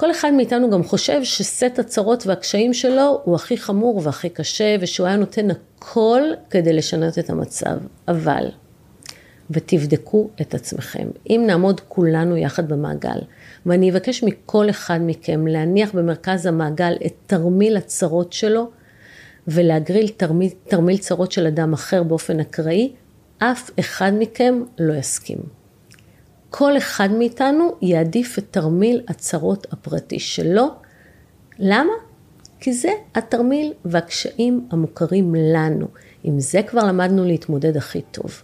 כל 0.00 0.10
אחד 0.10 0.32
מאיתנו 0.32 0.70
גם 0.70 0.84
חושב 0.84 1.24
שסט 1.24 1.78
הצרות 1.78 2.26
והקשיים 2.26 2.74
שלו 2.74 3.20
הוא 3.24 3.34
הכי 3.34 3.56
חמור 3.56 4.00
והכי 4.04 4.28
קשה, 4.28 4.76
ושהוא 4.80 5.06
היה 5.06 5.16
נותן 5.16 5.48
הכל 5.50 6.22
כדי 6.50 6.72
לשנות 6.72 7.18
את 7.18 7.30
המצב. 7.30 7.78
אבל, 8.08 8.44
ותבדקו 9.50 10.28
את 10.40 10.54
עצמכם, 10.54 11.08
אם 11.30 11.44
נעמוד 11.46 11.80
כולנו 11.88 12.36
יחד 12.36 12.68
במעגל, 12.68 13.18
ואני 13.66 13.90
אבקש 13.90 14.24
מכל 14.24 14.70
אחד 14.70 14.98
מכם 15.02 15.46
להניח 15.46 15.94
במרכז 15.94 16.46
המעגל 16.46 16.96
את 17.06 17.12
תרמיל 17.26 17.76
הצרות 17.76 18.32
שלו, 18.32 18.70
ולהגריל 19.48 20.08
תרמיל, 20.08 20.50
תרמיל 20.68 20.98
צרות 20.98 21.32
של 21.32 21.46
אדם 21.46 21.72
אחר 21.72 22.02
באופן 22.02 22.40
אקראי, 22.40 22.92
אף 23.38 23.70
אחד 23.78 24.12
מכם 24.18 24.62
לא 24.78 24.94
יסכים. 24.94 25.59
כל 26.50 26.76
אחד 26.76 27.08
מאיתנו 27.12 27.76
יעדיף 27.82 28.38
את 28.38 28.44
תרמיל 28.50 29.00
הצרות 29.08 29.66
הפרטי 29.72 30.18
שלו. 30.18 30.66
למה? 31.58 31.92
כי 32.60 32.72
זה 32.72 32.90
התרמיל 33.14 33.72
והקשיים 33.84 34.68
המוכרים 34.70 35.34
לנו. 35.34 35.86
עם 36.24 36.40
זה 36.40 36.62
כבר 36.62 36.84
למדנו 36.84 37.24
להתמודד 37.24 37.76
הכי 37.76 38.00
טוב. 38.00 38.42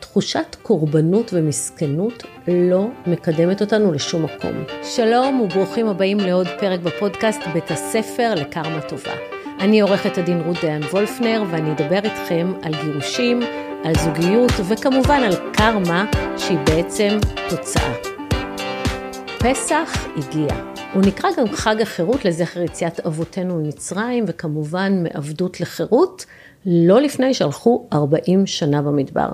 תחושת 0.00 0.56
קורבנות 0.62 1.30
ומסכנות 1.32 2.22
לא 2.48 2.88
מקדמת 3.06 3.60
אותנו 3.60 3.92
לשום 3.92 4.24
מקום. 4.24 4.64
שלום 4.82 5.40
וברוכים 5.40 5.88
הבאים 5.88 6.20
לעוד 6.20 6.46
פרק 6.60 6.80
בפודקאסט 6.80 7.40
בית 7.52 7.70
הספר 7.70 8.34
לקרמה 8.34 8.80
טובה. 8.80 9.14
אני 9.60 9.80
עורכת 9.80 10.18
הדין 10.18 10.40
רות 10.40 10.56
דיין 10.60 10.82
וולפנר 10.82 11.42
ואני 11.50 11.72
אדבר 11.72 12.00
איתכם 12.04 12.52
על 12.62 12.72
גירושים, 12.84 13.40
על 13.86 13.94
זוגיות 13.94 14.52
וכמובן 14.68 15.22
על 15.22 15.32
קרמה 15.52 16.04
שהיא 16.38 16.58
בעצם 16.58 17.18
תוצאה. 17.50 17.92
פסח 19.38 20.06
הגיע. 20.16 20.48
הוא 20.94 21.02
נקרא 21.06 21.30
גם 21.38 21.46
חג 21.52 21.80
החירות 21.80 22.24
לזכר 22.24 22.60
יציאת 22.60 23.00
אבותינו 23.00 23.56
ממצרים 23.56 24.24
וכמובן 24.28 25.02
מעבדות 25.02 25.60
לחירות, 25.60 26.24
לא 26.66 27.00
לפני 27.00 27.34
שהלכו 27.34 27.88
40 27.92 28.46
שנה 28.46 28.82
במדבר. 28.82 29.28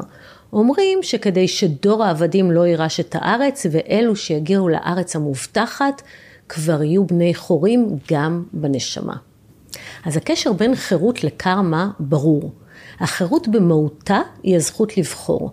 אומרים 0.53 0.99
שכדי 1.03 1.49
שדור 1.49 2.05
העבדים 2.05 2.51
לא 2.51 2.67
יירש 2.67 3.01
את 3.01 3.17
הארץ 3.19 3.67
ואלו 3.71 4.17
שיגיעו 4.17 4.69
לארץ 4.69 5.17
המובטחת 5.17 6.03
כבר 6.49 6.83
יהיו 6.83 7.07
בני 7.07 7.35
חורים 7.35 7.99
גם 8.11 8.45
בנשמה. 8.53 9.17
אז 10.05 10.17
הקשר 10.17 10.53
בין 10.53 10.75
חירות 10.75 11.25
לקרמה 11.25 11.91
ברור. 12.01 12.51
החירות 13.03 13.49
במהותה 13.49 14.21
היא 14.43 14.57
הזכות 14.57 14.97
לבחור. 14.97 15.51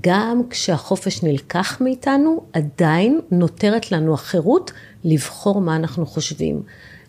גם 0.00 0.42
כשהחופש 0.50 1.22
נלקח 1.22 1.80
מאיתנו, 1.80 2.40
עדיין 2.52 3.20
נותרת 3.30 3.92
לנו 3.92 4.14
החירות 4.14 4.72
לבחור 5.04 5.60
מה 5.60 5.76
אנחנו 5.76 6.06
חושבים, 6.06 6.62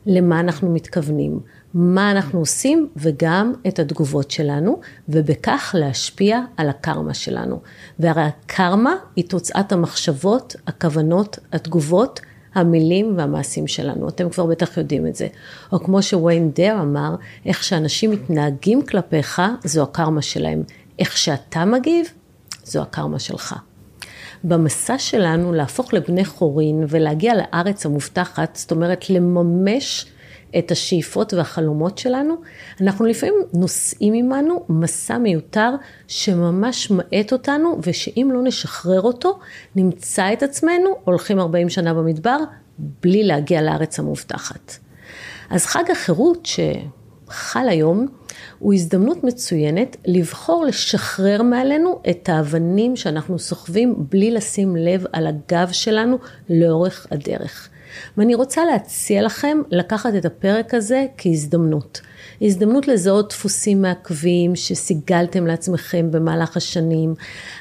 למה 0.05 0.39
אנחנו 0.39 0.73
מתכוונים, 0.73 1.39
מה 1.73 2.11
אנחנו 2.11 2.39
עושים 2.39 2.89
וגם 2.95 3.53
את 3.67 3.79
התגובות 3.79 4.31
שלנו, 4.31 4.79
ובכך 5.09 5.75
להשפיע 5.79 6.39
על 6.57 6.69
הקרמה 6.69 7.13
שלנו. 7.13 7.61
והרי 7.99 8.23
הקרמה 8.23 8.95
היא 9.15 9.29
תוצאת 9.29 9.71
המחשבות, 9.71 10.55
הכוונות, 10.67 11.39
התגובות, 11.53 12.19
המילים 12.53 13.13
והמעשים 13.17 13.67
שלנו. 13.67 14.09
אתם 14.09 14.29
כבר 14.29 14.45
בטח 14.45 14.77
יודעים 14.77 15.07
את 15.07 15.15
זה. 15.15 15.27
או 15.71 15.79
כמו 15.79 16.01
שוויין 16.01 16.51
דר 16.55 16.77
אמר, 16.81 17.15
איך 17.45 17.63
שאנשים 17.63 18.11
מתנהגים 18.11 18.81
כלפיך, 18.81 19.41
זו 19.63 19.83
הקרמה 19.83 20.21
שלהם. 20.21 20.63
איך 20.99 21.17
שאתה 21.17 21.65
מגיב, 21.65 22.05
זו 22.63 22.81
הקרמה 22.81 23.19
שלך. 23.19 23.55
במסע 24.43 24.97
שלנו 24.97 25.53
להפוך 25.53 25.93
לבני 25.93 26.25
חורין 26.25 26.85
ולהגיע 26.87 27.33
לארץ 27.35 27.85
המובטחת, 27.85 28.55
זאת 28.55 28.71
אומרת 28.71 29.09
לממש 29.09 30.05
את 30.57 30.71
השאיפות 30.71 31.33
והחלומות 31.33 31.97
שלנו, 31.97 32.35
אנחנו 32.81 33.05
לפעמים 33.05 33.35
נושאים 33.53 34.13
עמנו 34.13 34.65
מסע 34.69 35.17
מיותר 35.17 35.69
שממש 36.07 36.91
מאט 36.91 37.31
אותנו, 37.31 37.79
ושאם 37.83 38.29
לא 38.33 38.43
נשחרר 38.43 39.01
אותו, 39.01 39.39
נמצא 39.75 40.33
את 40.33 40.43
עצמנו 40.43 40.89
הולכים 41.03 41.39
40 41.39 41.69
שנה 41.69 41.93
במדבר, 41.93 42.37
בלי 42.77 43.23
להגיע 43.23 43.61
לארץ 43.61 43.99
המובטחת. 43.99 44.77
אז 45.49 45.65
חג 45.65 45.83
החירות 45.91 46.45
שחל 46.45 47.69
היום, 47.69 48.07
הוא 48.59 48.73
הזדמנות 48.73 49.23
מצוינת 49.23 49.97
לבחור 50.05 50.65
לשחרר 50.65 51.41
מעלינו 51.41 52.01
את 52.09 52.29
האבנים 52.29 52.95
שאנחנו 52.95 53.39
סוחבים 53.39 53.95
בלי 53.97 54.31
לשים 54.31 54.75
לב 54.75 55.05
על 55.13 55.27
הגב 55.27 55.69
שלנו 55.71 56.17
לאורך 56.49 57.07
הדרך. 57.11 57.69
ואני 58.17 58.35
רוצה 58.35 58.65
להציע 58.65 59.21
לכם 59.21 59.57
לקחת 59.71 60.15
את 60.17 60.25
הפרק 60.25 60.73
הזה 60.73 61.05
כהזדמנות. 61.17 62.01
הזדמנות 62.41 62.87
לזהות 62.87 63.29
דפוסים 63.29 63.81
מעכבים 63.81 64.55
שסיגלתם 64.55 65.47
לעצמכם 65.47 66.11
במהלך 66.11 66.57
השנים. 66.57 67.13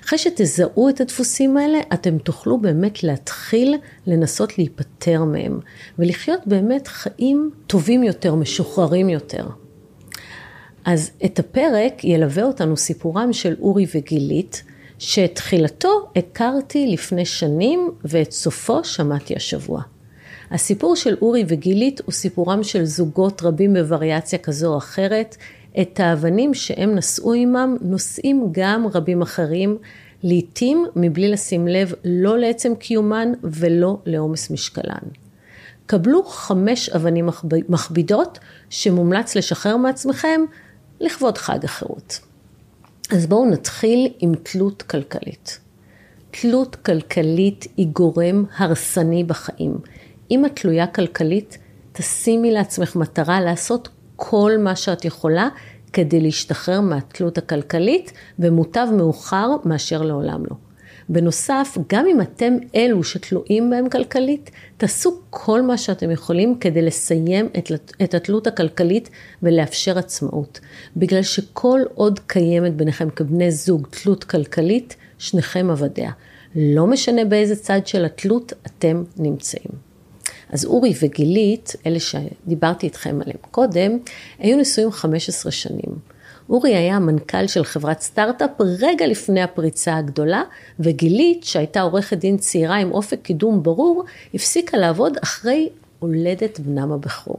אחרי 0.05 0.19
שתזהו 0.19 0.89
את 0.89 1.01
הדפוסים 1.01 1.57
האלה, 1.57 1.79
אתם 1.93 2.19
תוכלו 2.19 2.59
באמת 2.59 3.03
להתחיל 3.03 3.77
לנסות 4.07 4.59
להיפטר 4.59 5.25
מהם, 5.25 5.61
ולחיות 5.99 6.41
באמת 6.47 6.89
חיים 6.89 7.51
טובים 7.67 8.03
יותר, 8.03 8.35
משוחררים 8.35 9.09
יותר. 9.09 9.47
אז 10.85 11.11
את 11.25 11.39
הפרק 11.39 12.05
ילווה 12.05 12.43
אותנו 12.43 12.77
סיפורם 12.77 13.33
של 13.33 13.57
אורי 13.61 13.87
וגילית, 13.95 14.63
שאת 14.99 15.35
תחילתו 15.35 16.11
הכרתי 16.17 16.87
לפני 16.87 17.25
שנים 17.25 17.91
ואת 18.05 18.33
סופו 18.33 18.85
שמעתי 18.85 19.37
השבוע. 19.37 19.83
הסיפור 20.51 20.97
של 20.97 21.17
אורי 21.23 21.45
וגילית 21.49 22.01
הוא 22.05 22.13
סיפורם 22.13 22.63
של 22.63 22.85
זוגות 22.85 23.43
רבים 23.43 23.75
בווריאציה 23.75 24.39
כזו 24.39 24.73
או 24.73 24.79
אחרת. 24.79 25.37
את 25.81 26.01
האבנים 26.01 26.55
שהם 26.55 26.95
נשאו 26.95 27.33
עימם 27.33 27.77
נושאים 27.81 28.49
גם 28.53 28.87
רבים 28.95 29.23
אחרים, 29.23 29.79
לעתים 30.23 30.87
מבלי 30.97 31.29
לשים 31.29 31.69
לב 31.69 31.93
לא 32.05 32.39
לעצם 32.39 32.75
קיומן 32.75 33.33
ולא 33.43 33.99
לעומס 34.07 34.51
משקלן. 34.51 35.09
קבלו 35.87 36.25
חמש 36.25 36.89
אבנים 36.89 37.29
מכבידות 37.69 38.39
שמומלץ 38.71 39.37
לשחרר 39.37 39.77
מעצמכם 39.77 40.41
לכבוד 41.01 41.39
חג 41.39 41.65
החירות. 41.65 42.21
אז 43.11 43.27
בואו 43.27 43.51
נתחיל 43.51 44.09
עם 44.19 44.35
תלות 44.43 44.83
כלכלית. 44.83 45.61
תלות 46.31 46.77
כלכלית 46.77 47.67
היא 47.77 47.87
גורם 47.87 48.45
הרסני 48.57 49.25
בחיים. 49.25 49.79
אם 50.31 50.47
את 50.47 50.57
תלויה 50.57 50.87
כלכלית, 50.87 51.59
תשימי 51.93 52.51
לעצמך 52.51 52.97
מטרה 52.97 53.41
לעשות 53.41 53.89
כל 54.17 54.53
מה 54.59 54.77
שאת 54.77 55.05
יכולה 55.05 55.49
כדי 55.93 56.21
להשתחרר 56.21 56.81
מהתלות 56.81 57.39
הכלכלית, 57.39 58.13
ומוטב 58.39 58.89
מאוחר 58.97 59.49
מאשר 59.65 60.03
לעולם 60.03 60.43
לא. 60.51 60.57
בנוסף, 61.09 61.79
גם 61.93 62.07
אם 62.07 62.21
אתם 62.21 62.55
אלו 62.75 63.05
שתלויים 63.05 63.71
בהם 63.71 63.89
כלכלית, 63.89 64.51
תעשו 64.77 65.21
כל 65.31 65.63
מה 65.63 65.79
שאתם 65.79 66.11
יכולים 66.11 66.59
כדי 66.59 66.83
לסיים 66.83 67.49
את, 67.59 67.71
את 68.03 68.15
התלות 68.15 68.47
הכלכלית 68.47 69.11
ולאפשר 69.43 69.99
עצמאות. 69.99 70.61
בגלל 70.97 71.23
שכל 71.23 71.81
עוד 71.95 72.21
קיימת 72.27 72.77
ביניכם 72.77 73.11
כבני 73.11 73.51
זוג 73.51 73.87
תלות 73.91 74.25
כלכלית, 74.25 74.97
שניכם 75.19 75.71
עבדיה. 75.71 76.11
לא 76.55 76.87
משנה 76.87 77.25
באיזה 77.25 77.57
צד 77.57 77.87
של 77.87 78.05
התלות 78.05 78.53
אתם 78.67 79.05
נמצאים. 79.17 79.90
אז 80.53 80.65
אורי 80.65 80.95
וגילית, 81.03 81.73
אלה 81.87 81.99
שדיברתי 82.01 82.87
איתכם 82.87 83.19
עליהם 83.23 83.39
קודם, 83.51 83.99
היו 84.39 84.57
נשואים 84.57 84.93
15 84.93 85.53
שנים. 85.53 86.11
אורי 86.51 86.77
היה 86.77 86.97
המנכ"ל 86.97 87.47
של 87.47 87.65
חברת 87.65 88.01
סטארט-אפ 88.01 88.51
רגע 88.61 89.07
לפני 89.07 89.43
הפריצה 89.43 89.97
הגדולה, 89.97 90.43
וגילית, 90.81 91.45
שהייתה 91.45 91.81
עורכת 91.81 92.19
דין 92.19 92.37
צעירה 92.37 92.77
עם 92.77 92.93
אופק 92.93 93.19
קידום 93.23 93.63
ברור, 93.63 94.05
הפסיקה 94.35 94.77
לעבוד 94.77 95.19
אחרי 95.23 95.69
הולדת 95.99 96.61
בנם 96.61 96.93
הבכור. 96.93 97.39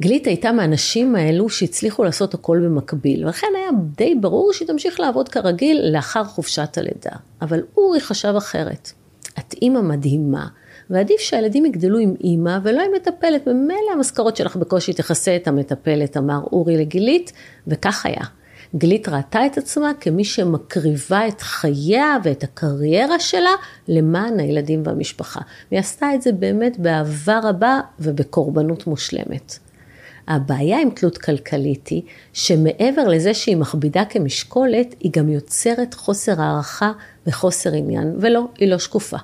גלית 0.00 0.26
הייתה 0.26 0.52
מהאנשים 0.52 1.16
האלו 1.16 1.48
שהצליחו 1.48 2.04
לעשות 2.04 2.34
הכל 2.34 2.60
במקביל, 2.64 3.24
ולכן 3.24 3.46
היה 3.56 3.68
די 3.96 4.14
ברור 4.14 4.52
שהיא 4.52 4.68
תמשיך 4.68 5.00
לעבוד 5.00 5.28
כרגיל 5.28 5.80
לאחר 5.92 6.24
חופשת 6.24 6.78
הלידה. 6.78 7.16
אבל 7.42 7.62
אורי 7.76 8.00
חשב 8.00 8.34
אחרת. 8.38 8.92
את 9.38 9.54
אימא 9.62 9.80
מדהימה, 9.80 10.46
ועדיף 10.90 11.20
שהילדים 11.20 11.66
יגדלו 11.66 11.98
עם 11.98 12.14
אימא 12.24 12.58
ולא 12.62 12.82
עם 12.82 12.90
מטפלת, 12.96 13.46
ממילא 13.46 13.92
המשכורת 13.94 14.36
שלך 14.36 14.56
בקושי 14.56 14.92
תכסה 14.92 15.36
את 15.36 15.48
המטפלת, 15.48 16.16
אמר 16.16 16.40
אורי 16.52 16.76
לגילית, 16.76 17.32
וכך 17.66 18.06
היה. 18.06 18.24
גלית 18.76 19.08
ראתה 19.08 19.46
את 19.46 19.58
עצמה 19.58 19.92
כמי 20.00 20.24
שמקריבה 20.24 21.28
את 21.28 21.40
חייה 21.40 22.16
ואת 22.24 22.42
הקריירה 22.42 23.18
שלה 23.18 23.50
למען 23.88 24.40
הילדים 24.40 24.82
והמשפחה. 24.84 25.40
והיא 25.70 25.80
עשתה 25.80 26.14
את 26.14 26.22
זה 26.22 26.32
באמת 26.32 26.78
באהבה 26.78 27.40
רבה 27.42 27.80
ובקורבנות 28.00 28.86
מושלמת. 28.86 29.58
הבעיה 30.28 30.80
עם 30.80 30.90
תלות 30.90 31.18
כלכלית 31.18 31.88
היא 31.88 32.02
שמעבר 32.32 33.08
לזה 33.08 33.34
שהיא 33.34 33.56
מכבידה 33.56 34.04
כמשקולת, 34.04 34.94
היא 35.00 35.12
גם 35.16 35.28
יוצרת 35.28 35.94
חוסר 35.94 36.40
הערכה 36.40 36.92
וחוסר 37.26 37.72
עניין, 37.72 38.14
ולא, 38.20 38.48
היא 38.58 38.68
לא 38.68 38.78
שקופה. 38.78 39.16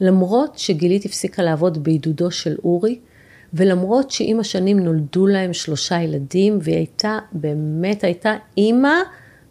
למרות 0.00 0.58
שגילית 0.58 1.04
הפסיקה 1.04 1.42
לעבוד 1.42 1.84
בעידודו 1.84 2.30
של 2.30 2.56
אורי, 2.64 2.98
ולמרות 3.54 4.10
שעם 4.10 4.40
השנים 4.40 4.80
נולדו 4.80 5.26
להם 5.26 5.52
שלושה 5.52 6.02
ילדים, 6.02 6.58
והיא 6.62 6.76
הייתה, 6.76 7.18
באמת 7.32 8.04
הייתה 8.04 8.34
אימא 8.56 8.94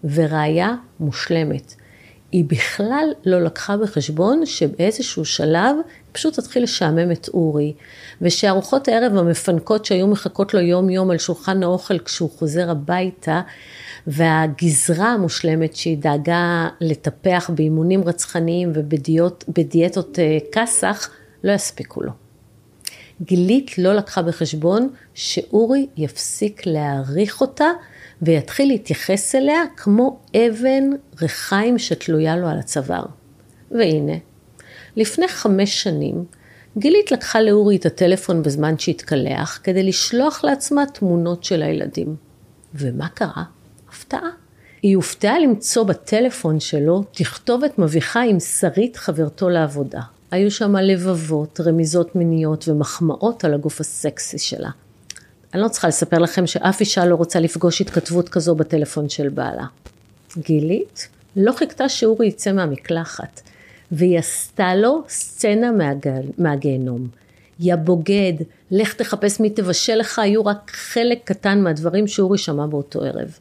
וראיה 0.03 0.75
מושלמת. 0.99 1.73
היא 2.31 2.45
בכלל 2.47 3.09
לא 3.25 3.41
לקחה 3.41 3.77
בחשבון 3.77 4.45
שבאיזשהו 4.45 5.25
שלב 5.25 5.75
פשוט 6.11 6.39
תתחיל 6.39 6.63
לשעמם 6.63 7.11
את 7.11 7.29
אורי, 7.33 7.73
ושארוחות 8.21 8.87
הערב 8.87 9.17
המפנקות 9.17 9.85
שהיו 9.85 10.07
מחכות 10.07 10.53
לו 10.53 10.59
יום 10.59 10.89
יום 10.89 11.11
על 11.11 11.17
שולחן 11.17 11.63
האוכל 11.63 11.99
כשהוא 11.99 12.29
חוזר 12.29 12.69
הביתה, 12.69 13.41
והגזרה 14.07 15.13
המושלמת 15.13 15.75
שהיא 15.75 15.97
דאגה 15.97 16.67
לטפח 16.81 17.49
באימונים 17.55 18.03
רצחניים 18.03 18.71
ובדיאטות 18.73 20.19
אה, 20.19 20.37
כסח, 20.51 21.09
לא 21.43 21.51
יספיקו 21.51 22.03
לו. 22.03 22.11
גילית 23.21 23.77
לא 23.77 23.93
לקחה 23.93 24.21
בחשבון 24.21 24.89
שאורי 25.13 25.87
יפסיק 25.97 26.65
להעריך 26.65 27.41
אותה 27.41 27.67
ויתחיל 28.21 28.67
להתייחס 28.67 29.35
אליה 29.35 29.63
כמו 29.77 30.19
אבן 30.35 30.83
ריחיים 31.21 31.79
שתלויה 31.79 32.37
לו 32.37 32.47
על 32.47 32.59
הצוואר. 32.59 33.05
והנה, 33.71 34.13
לפני 34.95 35.27
חמש 35.27 35.83
שנים, 35.83 36.25
גילית 36.77 37.11
לקחה 37.11 37.41
לאורי 37.41 37.75
את 37.75 37.85
הטלפון 37.85 38.43
בזמן 38.43 38.77
שהתקלח 38.77 39.59
כדי 39.63 39.83
לשלוח 39.83 40.43
לעצמה 40.43 40.85
תמונות 40.85 41.43
של 41.43 41.61
הילדים. 41.63 42.15
ומה 42.75 43.09
קרה? 43.09 43.43
הפתעה. 44.13 44.29
היא 44.81 44.95
הופתעה 44.95 45.39
למצוא 45.39 45.83
בטלפון 45.83 46.59
שלו 46.59 47.03
תכתובת 47.11 47.79
מביכה 47.79 48.21
עם 48.21 48.39
שרית 48.39 48.97
חברתו 48.97 49.49
לעבודה. 49.49 50.01
היו 50.31 50.51
שם 50.51 50.75
לבבות, 50.75 51.59
רמיזות 51.59 52.15
מיניות 52.15 52.67
ומחמאות 52.67 53.45
על 53.45 53.53
הגוף 53.53 53.79
הסקסי 53.79 54.37
שלה. 54.37 54.69
אני 55.53 55.61
לא 55.61 55.67
צריכה 55.67 55.87
לספר 55.87 56.17
לכם 56.19 56.47
שאף 56.47 56.79
אישה 56.79 57.05
לא 57.05 57.15
רוצה 57.15 57.39
לפגוש 57.39 57.81
התכתבות 57.81 58.29
כזו 58.29 58.55
בטלפון 58.55 59.09
של 59.09 59.29
בעלה. 59.29 59.65
גילית 60.37 61.07
לא 61.35 61.51
חיכתה 61.51 61.89
שאורי 61.89 62.27
יצא 62.27 62.51
מהמקלחת, 62.51 63.41
והיא 63.91 64.19
עשתה 64.19 64.75
לו 64.75 65.03
סצנה 65.09 65.71
מהגיהנום. 66.37 67.07
יא 67.59 67.75
בוגד, 67.75 68.33
לך 68.71 68.93
תחפש 68.93 69.39
מי 69.39 69.49
תבשל 69.49 69.95
לך, 69.95 70.19
היו 70.19 70.45
רק 70.45 70.71
חלק 70.71 71.19
קטן 71.23 71.61
מהדברים 71.61 72.07
שאורי 72.07 72.37
שמע 72.37 72.65
באותו 72.65 73.01
ערב. 73.01 73.37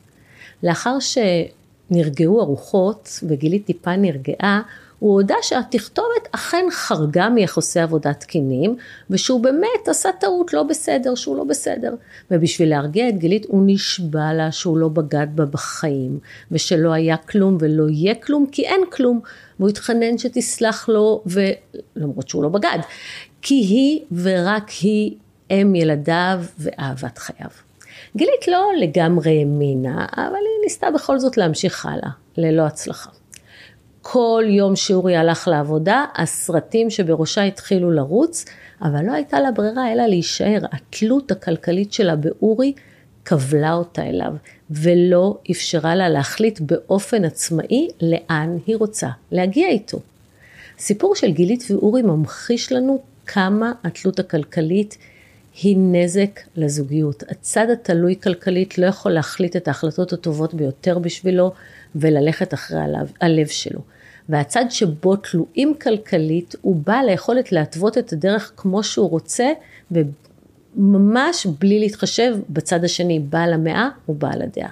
לאחר 0.62 0.96
שנרגעו 1.00 2.40
הרוחות 2.40 3.20
וגילית 3.28 3.66
טיפה 3.66 3.96
נרגעה, 3.96 4.62
הוא 4.98 5.12
הודה 5.12 5.34
שהתכתובת 5.42 6.28
אכן 6.32 6.66
חרגה 6.70 7.28
מיחסי 7.28 7.80
עבודה 7.80 8.14
תקינים, 8.14 8.76
ושהוא 9.10 9.40
באמת 9.40 9.88
עשה 9.88 10.08
טעות 10.20 10.52
לא 10.52 10.62
בסדר, 10.62 11.14
שהוא 11.14 11.36
לא 11.36 11.44
בסדר. 11.44 11.94
ובשביל 12.30 12.70
להרגיע 12.70 13.08
את 13.08 13.18
גילית, 13.18 13.46
הוא 13.48 13.62
נשבע 13.66 14.32
לה 14.32 14.52
שהוא 14.52 14.78
לא 14.78 14.88
בגד 14.88 15.26
בה 15.34 15.44
בחיים, 15.44 16.18
ושלא 16.52 16.92
היה 16.92 17.16
כלום 17.16 17.56
ולא 17.60 17.88
יהיה 17.88 18.14
כלום, 18.14 18.46
כי 18.52 18.66
אין 18.66 18.80
כלום. 18.90 19.20
והוא 19.58 19.68
התחנן 19.68 20.18
שתסלח 20.18 20.88
לו, 20.88 21.22
ולמרות 21.26 22.28
שהוא 22.28 22.42
לא 22.42 22.48
בגד, 22.48 22.78
כי 23.42 23.54
היא 23.54 24.00
ורק 24.12 24.70
היא 24.82 25.14
אם 25.50 25.74
ילדיו 25.74 26.40
ואהבת 26.58 27.18
חייו. 27.18 27.67
גילית 28.16 28.48
לא 28.48 28.70
לגמרי 28.78 29.38
האמינה, 29.38 30.06
אבל 30.16 30.34
היא 30.34 30.64
ניסתה 30.64 30.90
בכל 30.90 31.18
זאת 31.18 31.36
להמשיך 31.36 31.86
הלאה, 31.86 32.10
ללא 32.36 32.62
הצלחה. 32.62 33.10
כל 34.02 34.44
יום 34.48 34.76
שאורי 34.76 35.16
הלך 35.16 35.48
לעבודה, 35.48 36.04
הסרטים 36.16 36.90
שבראשה 36.90 37.42
התחילו 37.42 37.90
לרוץ, 37.90 38.44
אבל 38.82 39.04
לא 39.06 39.12
הייתה 39.12 39.40
לה 39.40 39.50
ברירה 39.50 39.92
אלא 39.92 40.06
להישאר. 40.06 40.58
התלות 40.72 41.30
הכלכלית 41.30 41.92
שלה 41.92 42.16
באורי 42.16 42.72
כבלה 43.24 43.72
אותה 43.72 44.02
אליו, 44.02 44.32
ולא 44.70 45.38
אפשרה 45.50 45.94
לה 45.94 46.08
להחליט 46.08 46.60
באופן 46.60 47.24
עצמאי 47.24 47.88
לאן 48.02 48.58
היא 48.66 48.76
רוצה 48.76 49.08
להגיע 49.32 49.68
איתו. 49.68 49.98
הסיפור 50.78 51.14
של 51.14 51.32
גילית 51.32 51.64
ואורי 51.70 52.02
ממחיש 52.02 52.72
לנו 52.72 53.02
כמה 53.26 53.72
התלות 53.84 54.18
הכלכלית 54.18 54.96
היא 55.00 55.08
נזק 55.76 56.40
לזוגיות. 56.56 57.22
הצד 57.28 57.70
התלוי 57.70 58.16
כלכלית 58.22 58.78
לא 58.78 58.86
יכול 58.86 59.12
להחליט 59.12 59.56
את 59.56 59.68
ההחלטות 59.68 60.12
הטובות 60.12 60.54
ביותר 60.54 60.98
בשבילו 60.98 61.52
וללכת 61.94 62.54
אחרי 62.54 62.80
הלב, 62.80 63.12
הלב 63.20 63.46
שלו. 63.46 63.80
והצד 64.28 64.64
שבו 64.70 65.16
תלויים 65.16 65.74
כלכלית 65.82 66.54
הוא 66.60 66.76
בעל 66.86 67.08
היכולת 67.08 67.52
להתוות 67.52 67.98
את 67.98 68.12
הדרך 68.12 68.52
כמו 68.56 68.82
שהוא 68.82 69.10
רוצה 69.10 69.52
וממש 69.90 71.46
בלי 71.58 71.78
להתחשב 71.78 72.36
בצד 72.50 72.84
השני, 72.84 73.18
בעל 73.20 73.52
המאה 73.52 73.88
ובעל 74.08 74.42
הדעה. 74.42 74.70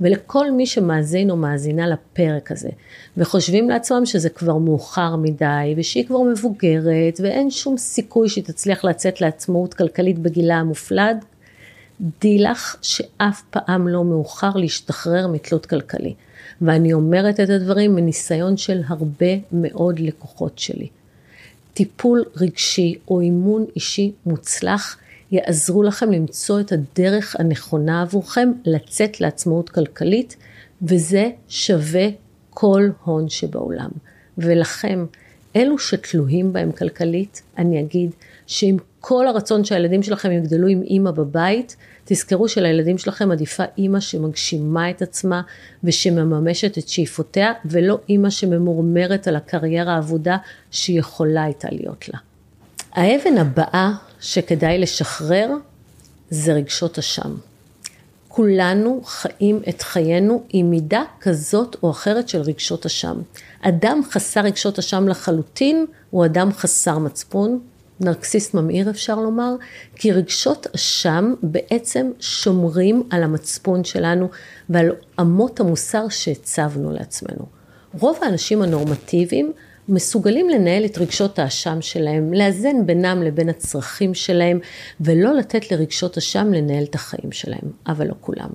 ולכל 0.00 0.50
מי 0.50 0.66
שמאזין 0.66 1.30
או 1.30 1.36
מאזינה 1.36 1.88
לפרק 1.88 2.52
הזה, 2.52 2.68
וחושבים 3.16 3.70
לעצמם 3.70 4.06
שזה 4.06 4.28
כבר 4.30 4.56
מאוחר 4.56 5.16
מדי, 5.16 5.74
ושהיא 5.76 6.06
כבר 6.06 6.22
מבוגרת, 6.22 7.20
ואין 7.22 7.50
שום 7.50 7.76
סיכוי 7.76 8.28
שהיא 8.28 8.44
תצליח 8.44 8.84
לצאת 8.84 9.20
לעצמאות 9.20 9.74
כלכלית 9.74 10.18
בגילה 10.18 10.56
המופלד, 10.56 11.24
די 12.20 12.38
לך 12.38 12.76
שאף 12.82 13.42
פעם 13.50 13.88
לא 13.88 14.04
מאוחר 14.04 14.50
להשתחרר 14.56 15.26
מתלות 15.26 15.66
כלכלי. 15.66 16.14
ואני 16.62 16.92
אומרת 16.92 17.40
את 17.40 17.50
הדברים 17.50 17.94
מניסיון 17.94 18.56
של 18.56 18.82
הרבה 18.86 19.26
מאוד 19.52 20.00
לקוחות 20.00 20.58
שלי. 20.58 20.88
טיפול 21.74 22.24
רגשי 22.36 22.94
או 23.08 23.20
אימון 23.20 23.64
אישי 23.76 24.12
מוצלח 24.26 24.96
יעזרו 25.30 25.82
לכם 25.82 26.12
למצוא 26.12 26.60
את 26.60 26.72
הדרך 26.72 27.36
הנכונה 27.38 28.02
עבורכם 28.02 28.52
לצאת 28.64 29.20
לעצמאות 29.20 29.70
כלכלית, 29.70 30.36
וזה 30.82 31.30
שווה 31.48 32.08
כל 32.50 32.88
הון 33.04 33.28
שבעולם. 33.28 33.90
ולכם, 34.38 35.06
אלו 35.56 35.78
שתלויים 35.78 36.52
בהם 36.52 36.72
כלכלית, 36.72 37.42
אני 37.58 37.80
אגיד 37.80 38.10
שעם 38.46 38.76
כל 39.00 39.26
הרצון 39.26 39.64
שהילדים 39.64 40.02
שלכם 40.02 40.32
יגדלו 40.32 40.68
עם 40.68 40.82
אימא 40.82 41.10
בבית, 41.10 41.76
תזכרו 42.04 42.48
שלילדים 42.48 42.98
שלכם 42.98 43.30
עדיפה 43.30 43.62
אימא 43.78 44.00
שמגשימה 44.00 44.90
את 44.90 45.02
עצמה 45.02 45.42
ושמממשת 45.84 46.78
את 46.78 46.88
שאיפותיה, 46.88 47.52
ולא 47.64 47.98
אימא 48.08 48.30
שממורמרת 48.30 49.28
על 49.28 49.36
הקריירה 49.36 49.94
האבודה 49.94 50.36
שיכולה 50.70 51.44
הייתה 51.44 51.68
להיות 51.70 52.08
לה. 52.08 52.18
האבן 52.92 53.38
הבאה 53.38 53.92
שכדאי 54.20 54.78
לשחרר 54.78 55.50
זה 56.30 56.52
רגשות 56.52 56.98
אשם. 56.98 57.34
כולנו 58.28 59.00
חיים 59.04 59.62
את 59.68 59.82
חיינו 59.82 60.42
עם 60.48 60.70
מידה 60.70 61.02
כזאת 61.20 61.76
או 61.82 61.90
אחרת 61.90 62.28
של 62.28 62.40
רגשות 62.40 62.86
אשם. 62.86 63.20
אדם 63.60 64.00
חסר 64.10 64.40
רגשות 64.40 64.78
אשם 64.78 65.08
לחלוטין 65.08 65.86
הוא 66.10 66.24
אדם 66.24 66.52
חסר 66.52 66.98
מצפון, 66.98 67.60
נרקסיסט 68.00 68.54
ממאיר 68.54 68.90
אפשר 68.90 69.16
לומר, 69.16 69.54
כי 69.96 70.12
רגשות 70.12 70.66
אשם 70.74 71.34
בעצם 71.42 72.10
שומרים 72.20 73.02
על 73.10 73.22
המצפון 73.22 73.84
שלנו 73.84 74.28
ועל 74.68 74.90
אמות 75.20 75.60
המוסר 75.60 76.08
שהצבנו 76.08 76.92
לעצמנו. 76.92 77.46
רוב 78.00 78.18
האנשים 78.22 78.62
הנורמטיביים 78.62 79.52
מסוגלים 79.88 80.48
לנהל 80.48 80.84
את 80.84 80.98
רגשות 80.98 81.38
האשם 81.38 81.80
שלהם, 81.80 82.32
לאזן 82.32 82.86
בינם 82.86 83.22
לבין 83.22 83.48
הצרכים 83.48 84.14
שלהם, 84.14 84.58
ולא 85.00 85.34
לתת 85.34 85.72
לרגשות 85.72 86.18
אשם 86.18 86.52
לנהל 86.52 86.84
את 86.84 86.94
החיים 86.94 87.32
שלהם, 87.32 87.72
אבל 87.86 88.08
לא 88.08 88.14
כולם. 88.20 88.48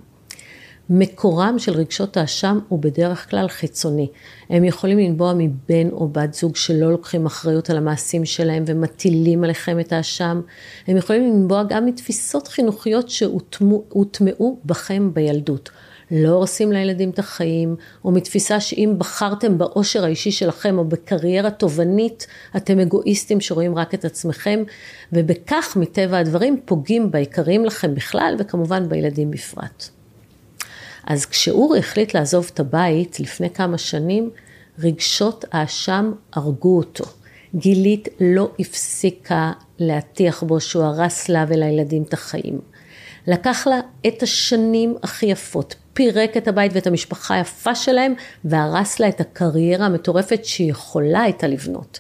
מקורם 0.89 1.59
של 1.59 1.71
רגשות 1.71 2.17
האשם 2.17 2.59
הוא 2.67 2.79
בדרך 2.79 3.29
כלל 3.29 3.47
חיצוני. 3.47 4.07
הם 4.49 4.63
יכולים 4.63 4.99
לנבוע 4.99 5.33
מבן 5.37 5.89
או 5.91 6.07
בת 6.07 6.33
זוג 6.33 6.55
שלא 6.55 6.91
לוקחים 6.91 7.25
אחריות 7.25 7.69
על 7.69 7.77
המעשים 7.77 8.25
שלהם 8.25 8.63
ומטילים 8.67 9.43
עליכם 9.43 9.79
את 9.79 9.93
האשם. 9.93 10.41
הם 10.87 10.97
יכולים 10.97 11.23
לנבוע 11.23 11.63
גם 11.63 11.85
מתפיסות 11.85 12.47
חינוכיות 12.47 13.09
שהוטמעו 13.09 14.59
בכם 14.65 15.13
בילדות. 15.13 15.69
לא 16.12 16.29
הורסים 16.29 16.72
לילדים 16.72 17.10
את 17.10 17.19
החיים, 17.19 17.75
או 18.05 18.12
מתפיסה 18.12 18.60
שאם 18.60 18.95
בחרתם 18.98 19.57
באושר 19.57 20.03
האישי 20.03 20.31
שלכם 20.31 20.77
או 20.77 20.86
בקריירה 20.86 21.51
תובענית, 21.51 22.27
אתם 22.57 22.79
אגואיסטים 22.79 23.41
שרואים 23.41 23.75
רק 23.75 23.93
את 23.93 24.05
עצמכם, 24.05 24.63
ובכך 25.13 25.77
מטבע 25.79 26.17
הדברים 26.17 26.62
פוגעים 26.65 27.12
בעיקרים 27.12 27.65
לכם 27.65 27.95
בכלל 27.95 28.36
וכמובן 28.39 28.89
בילדים 28.89 29.31
בפרט. 29.31 29.89
אז 31.07 31.25
כשאורי 31.25 31.79
החליט 31.79 32.13
לעזוב 32.13 32.50
את 32.53 32.60
הבית 32.60 33.19
לפני 33.19 33.50
כמה 33.50 33.77
שנים, 33.77 34.29
רגשות 34.79 35.45
האשם 35.51 36.12
הרגו 36.33 36.77
אותו. 36.77 37.03
גילית 37.55 38.07
לא 38.19 38.51
הפסיקה 38.60 39.51
להטיח 39.79 40.43
בו 40.43 40.60
שהוא 40.60 40.83
הרס 40.83 41.29
לה 41.29 41.45
ולילדים 41.48 42.03
את 42.03 42.13
החיים. 42.13 42.60
לקח 43.27 43.68
לה 43.68 43.80
את 44.08 44.24
השנים 44.24 44.96
הכי 45.03 45.25
יפות, 45.25 45.75
פירק 45.94 46.38
את 46.38 46.48
הבית 46.48 46.72
ואת 46.75 46.88
המשפחה 46.88 47.36
היפה 47.36 47.75
שלהם 47.75 48.13
והרס 48.46 49.00
לה 49.00 49.10
את 49.10 49.22
הקריירה 49.22 49.86
המטורפת 49.86 50.46
שהיא 50.46 50.72
יכולה 50.72 51.22
הייתה 51.22 51.48
לבנות. 51.48 52.00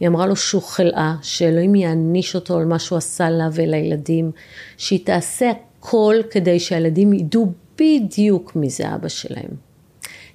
היא 0.00 0.08
אמרה 0.08 0.26
לו 0.26 0.36
שהוא 0.36 0.62
חלאה, 0.62 1.14
שאלוהים 1.22 1.74
יעניש 1.74 2.34
אותו 2.34 2.58
על 2.58 2.64
מה 2.64 2.78
שהוא 2.78 2.98
עשה 2.98 3.30
לה 3.30 3.48
ולילדים, 3.52 4.30
שהיא 4.76 5.06
תעשה 5.06 5.50
הכל 5.80 6.16
כדי 6.30 6.60
שהילדים 6.60 7.12
ידעו 7.12 7.52
בדיוק 7.78 8.56
מי 8.56 8.70
זה 8.70 8.94
אבא 8.94 9.08
שלהם. 9.08 9.50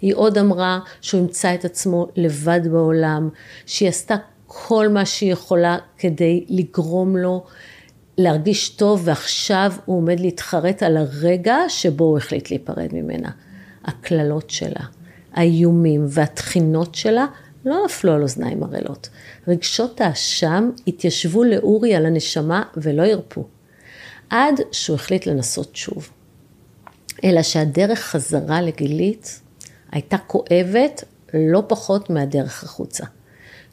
היא 0.01 0.15
עוד 0.15 0.37
אמרה 0.37 0.79
שהוא 1.01 1.21
ימצא 1.21 1.53
את 1.53 1.65
עצמו 1.65 2.07
לבד 2.15 2.67
בעולם, 2.71 3.29
שהיא 3.65 3.89
עשתה 3.89 4.15
כל 4.47 4.87
מה 4.87 5.05
שהיא 5.05 5.31
יכולה 5.31 5.77
כדי 5.97 6.45
לגרום 6.49 7.17
לו 7.17 7.45
להרגיש 8.19 8.69
טוב, 8.69 9.01
ועכשיו 9.03 9.73
הוא 9.85 9.97
עומד 9.97 10.19
להתחרט 10.19 10.83
על 10.83 10.97
הרגע 10.97 11.57
שבו 11.67 12.05
הוא 12.05 12.17
החליט 12.17 12.51
להיפרד 12.51 12.89
ממנה. 12.93 13.29
הקללות 13.85 14.49
שלה, 14.49 14.85
האיומים 15.33 16.05
והתחינות 16.09 16.95
שלה 16.95 17.25
לא 17.65 17.75
נפלו 17.85 18.13
על 18.13 18.21
אוזניים 18.21 18.63
ערלות. 18.63 19.09
רגשות 19.47 20.01
האשם 20.01 20.69
התיישבו 20.87 21.43
לאורי 21.43 21.95
על 21.95 22.05
הנשמה 22.05 22.63
ולא 22.77 23.03
הרפו. 23.03 23.47
עד 24.29 24.61
שהוא 24.71 24.95
החליט 24.95 25.25
לנסות 25.25 25.75
שוב. 25.75 26.09
אלא 27.23 27.41
שהדרך 27.41 27.99
חזרה 27.99 28.61
לגילית 28.61 29.41
הייתה 29.91 30.17
כואבת 30.17 31.03
לא 31.33 31.63
פחות 31.67 32.09
מהדרך 32.09 32.63
החוצה. 32.63 33.05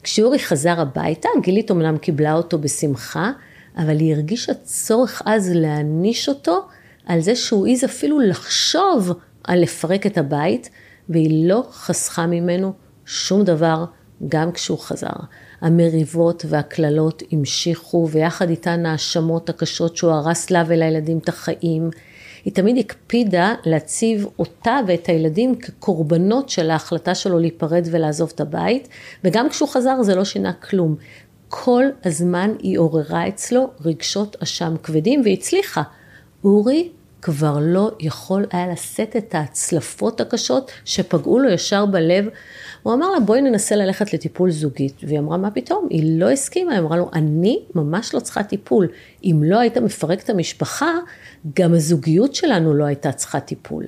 כשאורי 0.03 0.39
חזר 0.39 0.81
הביתה, 0.81 1.29
גילית 1.43 1.71
אמנם 1.71 1.97
קיבלה 1.97 2.33
אותו 2.33 2.57
בשמחה, 2.57 3.31
אבל 3.77 3.99
היא 3.99 4.13
הרגישה 4.13 4.53
צורך 4.53 5.21
אז 5.25 5.51
להעניש 5.53 6.29
אותו 6.29 6.61
על 7.05 7.21
זה 7.21 7.35
שהוא 7.35 7.67
העז 7.67 7.83
אפילו 7.83 8.19
לחשוב 8.19 9.11
על 9.43 9.61
לפרק 9.61 10.05
את 10.05 10.17
הבית, 10.17 10.69
והיא 11.09 11.47
לא 11.47 11.67
חסכה 11.71 12.27
ממנו 12.27 12.73
שום 13.05 13.43
דבר, 13.43 13.85
גם 14.27 14.51
כשהוא 14.51 14.79
חזר. 14.79 15.07
המריבות 15.61 16.45
והקללות 16.49 17.23
המשיכו, 17.31 18.07
ויחד 18.11 18.49
איתן 18.49 18.85
ההאשמות 18.85 19.49
הקשות 19.49 19.97
שהוא 19.97 20.11
הרס 20.11 20.51
לה 20.51 20.63
ולילדים 20.67 21.17
את 21.17 21.29
החיים. 21.29 21.89
היא 22.45 22.53
תמיד 22.53 22.77
הקפידה 22.77 23.53
להציב 23.65 24.27
אותה 24.39 24.79
ואת 24.87 25.07
הילדים 25.07 25.55
כקורבנות 25.55 26.49
של 26.49 26.71
ההחלטה 26.71 27.15
שלו 27.15 27.39
להיפרד 27.39 27.87
ולעזוב 27.91 28.31
את 28.35 28.41
הבית, 28.41 28.87
וגם 29.23 29.49
כשהוא 29.49 29.69
חזר 29.69 30.03
זה 30.03 30.15
לא 30.15 30.25
שינה 30.25 30.53
כלום. 30.53 30.95
כל 31.49 31.83
הזמן 32.05 32.51
היא 32.59 32.79
עוררה 32.79 33.27
אצלו 33.27 33.69
רגשות 33.85 34.35
אשם 34.43 34.75
כבדים 34.83 35.21
והצליחה. 35.25 35.81
אורי 36.43 36.89
כבר 37.21 37.57
לא 37.61 37.91
יכול 37.99 38.45
היה 38.51 38.67
לשאת 38.67 39.15
את 39.15 39.35
ההצלפות 39.35 40.21
הקשות 40.21 40.71
שפגעו 40.85 41.39
לו 41.39 41.49
ישר 41.49 41.85
בלב. 41.85 42.25
הוא 42.83 42.93
אמר 42.93 43.11
לה, 43.11 43.19
בואי 43.19 43.41
ננסה 43.41 43.75
ללכת 43.75 44.13
לטיפול 44.13 44.51
זוגית. 44.51 45.01
והיא 45.03 45.19
אמרה, 45.19 45.37
מה 45.37 45.51
פתאום? 45.51 45.87
היא 45.89 46.19
לא 46.19 46.29
הסכימה, 46.31 46.71
היא 46.71 46.79
אמרה 46.79 46.97
לו, 46.97 47.09
אני 47.13 47.59
ממש 47.75 48.13
לא 48.13 48.19
צריכה 48.19 48.43
טיפול. 48.43 48.87
אם 49.23 49.41
לא 49.45 49.59
היית 49.59 49.77
מפרק 49.77 50.23
את 50.23 50.29
המשפחה, 50.29 50.91
גם 51.55 51.73
הזוגיות 51.73 52.35
שלנו 52.35 52.73
לא 52.73 52.85
הייתה 52.85 53.11
צריכה 53.11 53.39
טיפול. 53.39 53.85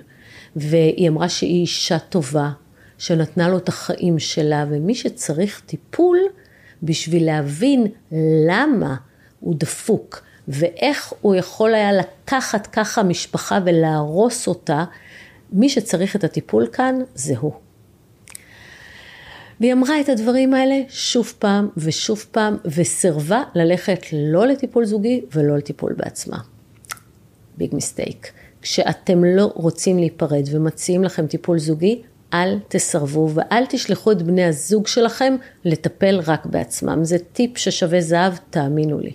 והיא 0.56 1.10
אמרה 1.10 1.30
שהיא 1.30 1.62
אישה 1.62 2.00
טובה, 2.00 2.50
שנתנה 2.98 3.50
לו 3.50 3.58
את 3.58 3.70
החיים 3.70 4.20
שלה, 4.20 4.66
ומי 4.70 4.96
שצריך 4.96 5.62
טיפול, 5.66 6.18
בשביל 6.84 7.26
להבין 7.26 7.88
למה 8.48 8.96
הוא 9.40 9.56
דפוק, 9.58 10.22
ואיך 10.48 11.14
הוא 11.22 11.36
יכול 11.36 11.74
היה 11.74 11.92
לקחת 11.92 12.68
ככה 12.68 13.04
משפחה 13.04 13.60
ולהרוס 13.66 14.48
אותה, 14.48 14.84
מי 15.52 15.70
שצריך 15.70 16.16
את 16.16 16.24
הטיפול 16.24 16.68
כאן 16.72 16.96
זה 17.16 17.38
הוא. 17.38 17.54
והיא 19.60 19.74
אמרה 19.74 20.02
את 20.02 20.10
הדברים 20.10 20.54
האלה 20.54 20.76
שוב 20.90 21.34
פעם 21.40 21.70
ושוב 21.78 22.26
פעם, 22.32 22.58
וסירבה 22.66 23.44
ללכת 23.56 24.02
לא 24.14 24.48
לטיפול 24.48 24.86
זוגי 24.86 25.22
ולא 25.36 25.58
לטיפול 25.58 25.94
בעצמה. 25.98 26.38
ביג 27.58 27.76
מיסטייק. 27.76 28.32
כשאתם 28.62 29.24
לא 29.24 29.52
רוצים 29.56 30.00
להיפרד 30.00 30.44
ומציעים 30.52 31.04
לכם 31.04 31.28
טיפול 31.28 31.60
זוגי, 31.60 32.02
אל 32.34 32.60
תסרבו 32.68 33.30
ואל 33.34 33.64
תשלחו 33.70 34.12
את 34.12 34.22
בני 34.22 34.46
הזוג 34.46 34.88
שלכם 34.88 35.36
לטפל 35.66 36.20
רק 36.28 36.46
בעצמם. 36.46 37.04
זה 37.04 37.18
טיפ 37.34 37.58
ששווה 37.58 38.02
זהב, 38.02 38.34
תאמינו 38.50 39.00
לי. 39.00 39.14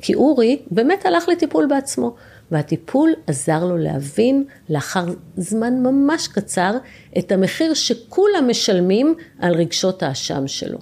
כי 0.00 0.14
אורי 0.14 0.62
באמת 0.70 1.06
הלך 1.06 1.28
לטיפול 1.28 1.66
בעצמו, 1.66 2.14
והטיפול 2.50 3.12
עזר 3.26 3.64
לו 3.64 3.76
להבין 3.76 4.44
לאחר 4.68 5.04
זמן 5.36 5.82
ממש 5.82 6.28
קצר 6.28 6.76
את 7.18 7.32
המחיר 7.32 7.74
שכולם 7.74 8.44
משלמים 8.48 9.14
על 9.38 9.54
רגשות 9.54 10.02
האשם 10.02 10.46
שלו. 10.46 10.78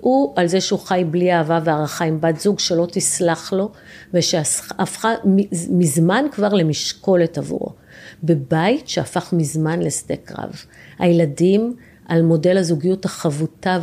הוא 0.00 0.32
על 0.36 0.46
זה 0.46 0.60
שהוא 0.60 0.80
חי 0.80 1.04
בלי 1.10 1.32
אהבה 1.32 1.60
והערכה 1.64 2.04
עם 2.04 2.20
בת 2.20 2.40
זוג 2.40 2.58
שלא 2.58 2.86
תסלח 2.92 3.52
לו, 3.52 3.70
ושהפכה 4.14 5.14
מזמן 5.70 6.24
כבר 6.32 6.48
למשקולת 6.48 7.38
עבורו. 7.38 7.72
בבית 8.24 8.88
שהפך 8.88 9.32
מזמן 9.32 9.80
לשדה 9.80 10.16
קרב. 10.16 10.52
הילדים 10.98 11.76
על 12.08 12.22
מודל 12.22 12.58
הזוגיות 12.58 13.04
החבוטה 13.04 13.78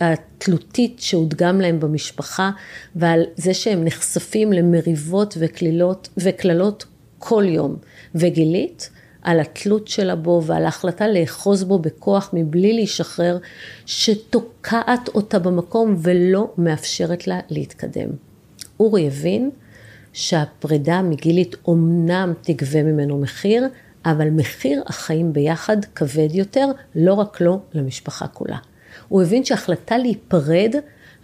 והתלותית 0.00 1.00
שהודגם 1.00 1.60
להם 1.60 1.80
במשפחה 1.80 2.50
ועל 2.96 3.22
זה 3.36 3.54
שהם 3.54 3.84
נחשפים 3.84 4.52
למריבות 4.52 5.36
וקלילות, 5.40 6.08
וקללות 6.16 6.84
כל 7.18 7.44
יום. 7.46 7.76
וגילית 8.14 8.90
על 9.22 9.40
התלות 9.40 9.88
שלה 9.88 10.16
בו 10.16 10.42
ועל 10.46 10.64
ההחלטה 10.64 11.08
לאחוז 11.08 11.64
בו 11.64 11.78
בכוח 11.78 12.30
מבלי 12.32 12.72
להישחרר, 12.72 13.38
שתוקעת 13.86 15.08
אותה 15.14 15.38
במקום 15.38 15.96
ולא 15.98 16.52
מאפשרת 16.58 17.26
לה 17.26 17.40
להתקדם. 17.50 18.08
אורי 18.80 19.06
הבין 19.06 19.50
שהפרידה 20.12 21.02
מגילית 21.02 21.56
אומנם 21.66 22.32
תגבה 22.42 22.82
ממנו 22.82 23.18
מחיר, 23.18 23.68
אבל 24.04 24.30
מחיר 24.30 24.82
החיים 24.86 25.32
ביחד 25.32 25.76
כבד 25.94 26.28
יותר, 26.34 26.66
לא 26.94 27.14
רק 27.14 27.40
לו, 27.40 27.60
למשפחה 27.74 28.26
כולה. 28.26 28.58
הוא 29.08 29.22
הבין 29.22 29.44
שהחלטה 29.44 29.98
להיפרד 29.98 30.74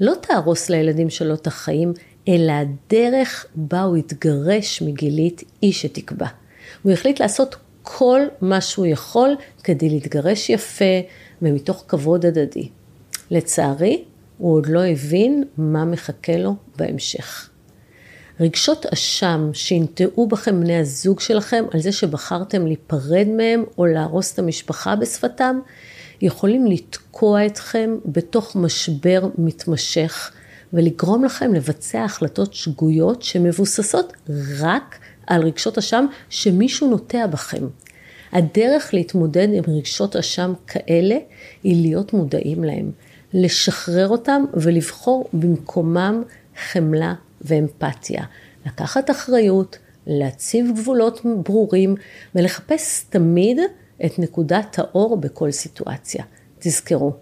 לא 0.00 0.14
תהרוס 0.20 0.70
לילדים 0.70 1.10
שלו 1.10 1.34
את 1.34 1.46
החיים, 1.46 1.92
אלא 2.28 2.52
הדרך 2.52 3.46
בה 3.54 3.82
הוא 3.82 3.96
התגרש 3.96 4.82
מגילית 4.82 5.42
היא 5.62 5.72
שתקבע. 5.72 6.26
הוא 6.82 6.92
החליט 6.92 7.20
לעשות 7.20 7.56
כל 7.82 8.20
מה 8.40 8.60
שהוא 8.60 8.86
יכול 8.86 9.36
כדי 9.64 9.88
להתגרש 9.88 10.50
יפה 10.50 10.84
ומתוך 11.42 11.84
כבוד 11.88 12.26
הדדי. 12.26 12.68
לצערי, 13.30 14.04
הוא 14.38 14.54
עוד 14.54 14.66
לא 14.66 14.84
הבין 14.84 15.44
מה 15.58 15.84
מחכה 15.84 16.36
לו 16.36 16.54
בהמשך. 16.76 17.47
רגשות 18.40 18.86
אשם 18.86 19.50
שינטעו 19.52 20.26
בכם 20.26 20.60
בני 20.60 20.76
הזוג 20.76 21.20
שלכם 21.20 21.64
על 21.70 21.80
זה 21.80 21.92
שבחרתם 21.92 22.66
להיפרד 22.66 23.26
מהם 23.28 23.64
או 23.78 23.86
להרוס 23.86 24.34
את 24.34 24.38
המשפחה 24.38 24.96
בשפתם, 24.96 25.58
יכולים 26.22 26.66
לתקוע 26.66 27.46
אתכם 27.46 27.96
בתוך 28.06 28.56
משבר 28.56 29.28
מתמשך 29.38 30.32
ולגרום 30.72 31.24
לכם 31.24 31.54
לבצע 31.54 32.04
החלטות 32.04 32.54
שגויות 32.54 33.22
שמבוססות 33.22 34.12
רק 34.58 34.98
על 35.26 35.42
רגשות 35.42 35.78
אשם 35.78 36.06
שמישהו 36.30 36.90
נוטע 36.90 37.26
בכם. 37.26 37.66
הדרך 38.32 38.94
להתמודד 38.94 39.48
עם 39.52 39.64
רגשות 39.68 40.16
אשם 40.16 40.52
כאלה 40.66 41.16
היא 41.62 41.82
להיות 41.82 42.12
מודעים 42.12 42.64
להם, 42.64 42.90
לשחרר 43.32 44.08
אותם 44.08 44.44
ולבחור 44.54 45.28
במקומם 45.32 46.22
חמלה 46.70 47.14
ואמפתיה. 47.40 48.24
לקחת 48.66 49.10
אחריות, 49.10 49.78
להציב 50.06 50.70
גבולות 50.74 51.20
ברורים 51.44 51.94
ולחפש 52.34 53.04
תמיד 53.10 53.58
את 54.04 54.18
נקודת 54.18 54.78
האור 54.78 55.16
בכל 55.16 55.50
סיטואציה. 55.50 56.24
תזכרו, 56.58 57.12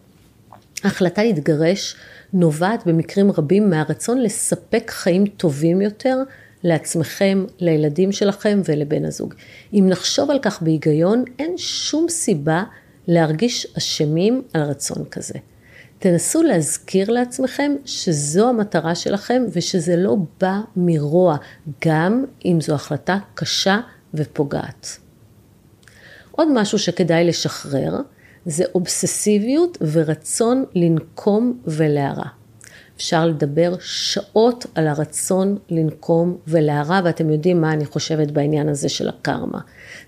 ההחלטה 0.84 1.22
להתגרש 1.24 1.96
נובעת 2.32 2.86
במקרים 2.86 3.32
רבים 3.32 3.70
מהרצון 3.70 4.22
לספק 4.22 4.90
חיים 4.90 5.26
טובים 5.26 5.80
יותר 5.80 6.16
לעצמכם, 6.62 7.44
לילדים 7.58 8.12
שלכם 8.12 8.60
ולבן 8.64 9.04
הזוג. 9.04 9.34
אם 9.72 9.86
נחשוב 9.88 10.30
על 10.30 10.38
כך 10.42 10.62
בהיגיון, 10.62 11.24
אין 11.38 11.58
שום 11.58 12.08
סיבה 12.08 12.64
להרגיש 13.08 13.66
אשמים 13.78 14.42
על 14.52 14.62
רצון 14.62 15.04
כזה. 15.10 15.38
תנסו 16.10 16.42
להזכיר 16.42 17.10
לעצמכם 17.10 17.72
שזו 17.84 18.48
המטרה 18.48 18.94
שלכם 18.94 19.42
ושזה 19.52 19.96
לא 19.96 20.16
בא 20.40 20.60
מרוע, 20.76 21.36
גם 21.84 22.24
אם 22.44 22.58
זו 22.60 22.74
החלטה 22.74 23.18
קשה 23.34 23.80
ופוגעת. 24.14 24.98
עוד 26.30 26.48
משהו 26.52 26.78
שכדאי 26.78 27.24
לשחרר 27.24 27.96
זה 28.44 28.64
אובססיביות 28.74 29.78
ורצון 29.92 30.64
לנקום 30.74 31.60
ולהרע. 31.66 32.26
אפשר 32.96 33.26
לדבר 33.26 33.74
שעות 33.80 34.66
על 34.74 34.88
הרצון 34.88 35.58
לנקום 35.70 36.36
ולהרע, 36.48 37.00
ואתם 37.04 37.30
יודעים 37.30 37.60
מה 37.60 37.72
אני 37.72 37.84
חושבת 37.84 38.30
בעניין 38.30 38.68
הזה 38.68 38.88
של 38.88 39.08
הקרמה. 39.08 39.60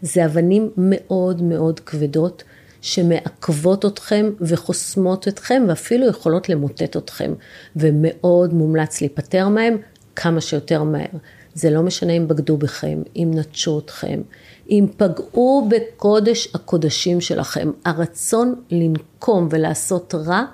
זה 0.03 0.25
אבנים 0.25 0.71
מאוד 0.77 1.43
מאוד 1.43 1.81
כבדות 1.81 2.45
שמעכבות 2.81 3.85
אתכם 3.85 4.31
וחוסמות 4.41 5.29
אתכם 5.29 5.63
ואפילו 5.69 6.07
יכולות 6.07 6.49
למוטט 6.49 6.97
אתכם, 6.97 7.33
ומאוד 7.77 8.55
מומלץ 8.55 9.01
להיפטר 9.01 9.49
מהם 9.49 9.77
כמה 10.17 10.41
שיותר 10.41 10.83
מהר. 10.83 11.19
זה 11.55 11.71
לא 11.71 11.83
משנה 11.83 12.13
אם 12.13 12.29
בגדו 12.29 12.57
בכם, 12.57 13.03
אם 13.17 13.31
נטשו 13.35 13.79
אתכם, 13.79 14.21
אם 14.71 14.87
פגעו 14.97 15.69
בקודש 15.71 16.49
הקודשים 16.55 17.21
שלכם. 17.21 17.71
הרצון 17.85 18.55
לנקום 18.71 19.49
ולעשות 19.51 20.15
רע 20.15 20.45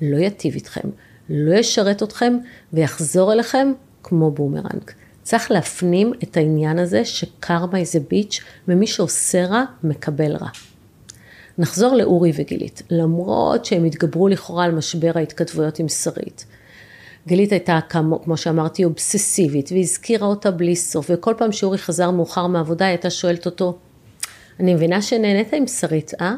לא 0.00 0.16
יטיב 0.16 0.54
איתכם, 0.54 0.88
לא 1.28 1.54
ישרת 1.54 2.02
אתכם 2.02 2.38
ויחזור 2.72 3.32
אליכם 3.32 3.72
כמו 4.02 4.30
בומרנג. 4.30 4.90
צריך 5.22 5.50
להפנים 5.50 6.12
את 6.22 6.36
העניין 6.36 6.78
הזה 6.78 7.04
ש-karma 7.04 7.78
is 7.78 8.00
a 8.10 8.15
bitch 8.15 8.40
ומי 8.68 8.86
שעושה 8.86 9.46
רע 9.46 9.64
מקבל 9.84 10.36
רע. 10.36 10.48
נחזור 11.58 11.96
לאורי 11.96 12.32
וגילית, 12.34 12.82
למרות 12.90 13.64
שהם 13.64 13.84
התגברו 13.84 14.28
לכאורה 14.28 14.64
על 14.64 14.72
משבר 14.72 15.12
ההתכתבויות 15.14 15.78
עם 15.78 15.88
שרית. 15.88 16.46
גלית 17.28 17.52
הייתה, 17.52 17.78
כמו, 17.88 18.22
כמו 18.22 18.36
שאמרתי, 18.36 18.84
אובססיבית, 18.84 19.72
והזכירה 19.72 20.26
אותה 20.26 20.50
בלי 20.50 20.76
סוף, 20.76 21.06
וכל 21.08 21.34
פעם 21.38 21.52
שאורי 21.52 21.78
חזר 21.78 22.10
מאוחר 22.10 22.46
מהעבודה, 22.46 22.84
היא 22.84 22.90
הייתה 22.90 23.10
שואלת 23.10 23.46
אותו, 23.46 23.78
אני 24.60 24.74
מבינה 24.74 25.02
שנהנית 25.02 25.52
עם 25.52 25.66
שרית, 25.66 26.12
אה? 26.20 26.34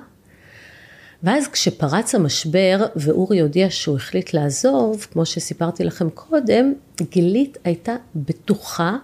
ואז 1.23 1.49
כשפרץ 1.49 2.15
המשבר 2.15 2.87
ואורי 2.97 3.41
הודיע 3.41 3.67
שהוא 3.71 3.97
החליט 3.97 4.35
לעזוב, 4.35 5.07
כמו 5.13 5.27
שסיפרתי 5.27 5.85
לכם 5.85 6.11
קודם, 6.11 6.73
גילית 7.11 7.59
הייתה 7.65 7.97
בטוחה 8.17 8.97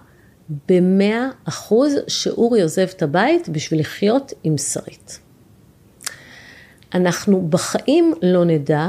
במאה 0.69 1.27
אחוז 1.45 1.93
שאורי 2.07 2.61
עוזב 2.61 2.87
את 2.95 3.01
הבית 3.01 3.49
בשביל 3.49 3.79
לחיות 3.79 4.33
עם 4.43 4.57
שרית. 4.57 5.19
אנחנו 6.93 7.47
בחיים 7.49 8.13
לא 8.21 8.45
נדע 8.45 8.87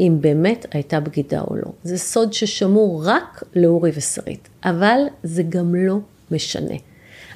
אם 0.00 0.16
באמת 0.20 0.66
הייתה 0.70 1.00
בגידה 1.00 1.40
או 1.40 1.56
לא. 1.56 1.72
זה 1.82 1.98
סוד 1.98 2.32
ששמור 2.32 3.02
רק 3.04 3.42
לאורי 3.56 3.90
ושרית, 3.94 4.48
אבל 4.64 4.98
זה 5.22 5.42
גם 5.48 5.74
לא 5.74 5.98
משנה. 6.30 6.74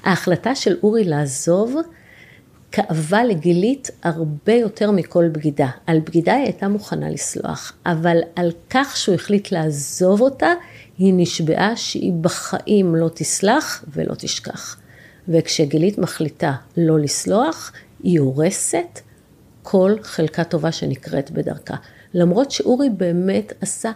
ההחלטה 0.05 0.55
של 0.55 0.77
אורי 0.83 1.05
לעזוב 1.05 1.77
כאבה 2.73 3.25
לגילית 3.25 3.91
הרבה 4.03 4.53
יותר 4.53 4.91
מכל 4.91 5.29
בגידה. 5.29 5.69
על 5.87 6.01
בגידה 6.01 6.35
היא 6.35 6.45
הייתה 6.45 6.69
מוכנה 6.69 7.11
לסלוח, 7.11 7.73
אבל 7.87 8.19
על 8.37 8.53
כך 8.71 8.97
שהוא 8.97 9.15
החליט 9.15 9.53
לעזוב 9.53 10.21
אותה, 10.21 10.53
היא 10.99 11.15
נשבעה 11.17 11.77
שהיא 11.77 12.13
בחיים 12.21 12.97
לא 12.97 13.11
תסלח 13.15 13.85
ולא 13.89 14.15
תשכח. 14.15 14.77
וכשגילית 15.29 15.99
מחליטה 15.99 16.53
לא 16.77 16.99
לסלוח, 16.99 17.73
היא 18.03 18.21
הורסת 18.21 19.01
כל 19.69 19.95
חלקה 20.03 20.45
טובה 20.45 20.73
שנקראת 20.73 21.31
בדרכה. 21.31 21.75
למרות 22.15 22.51
שאורי 22.51 22.91
באמת 22.91 23.53
עשה 23.61 23.93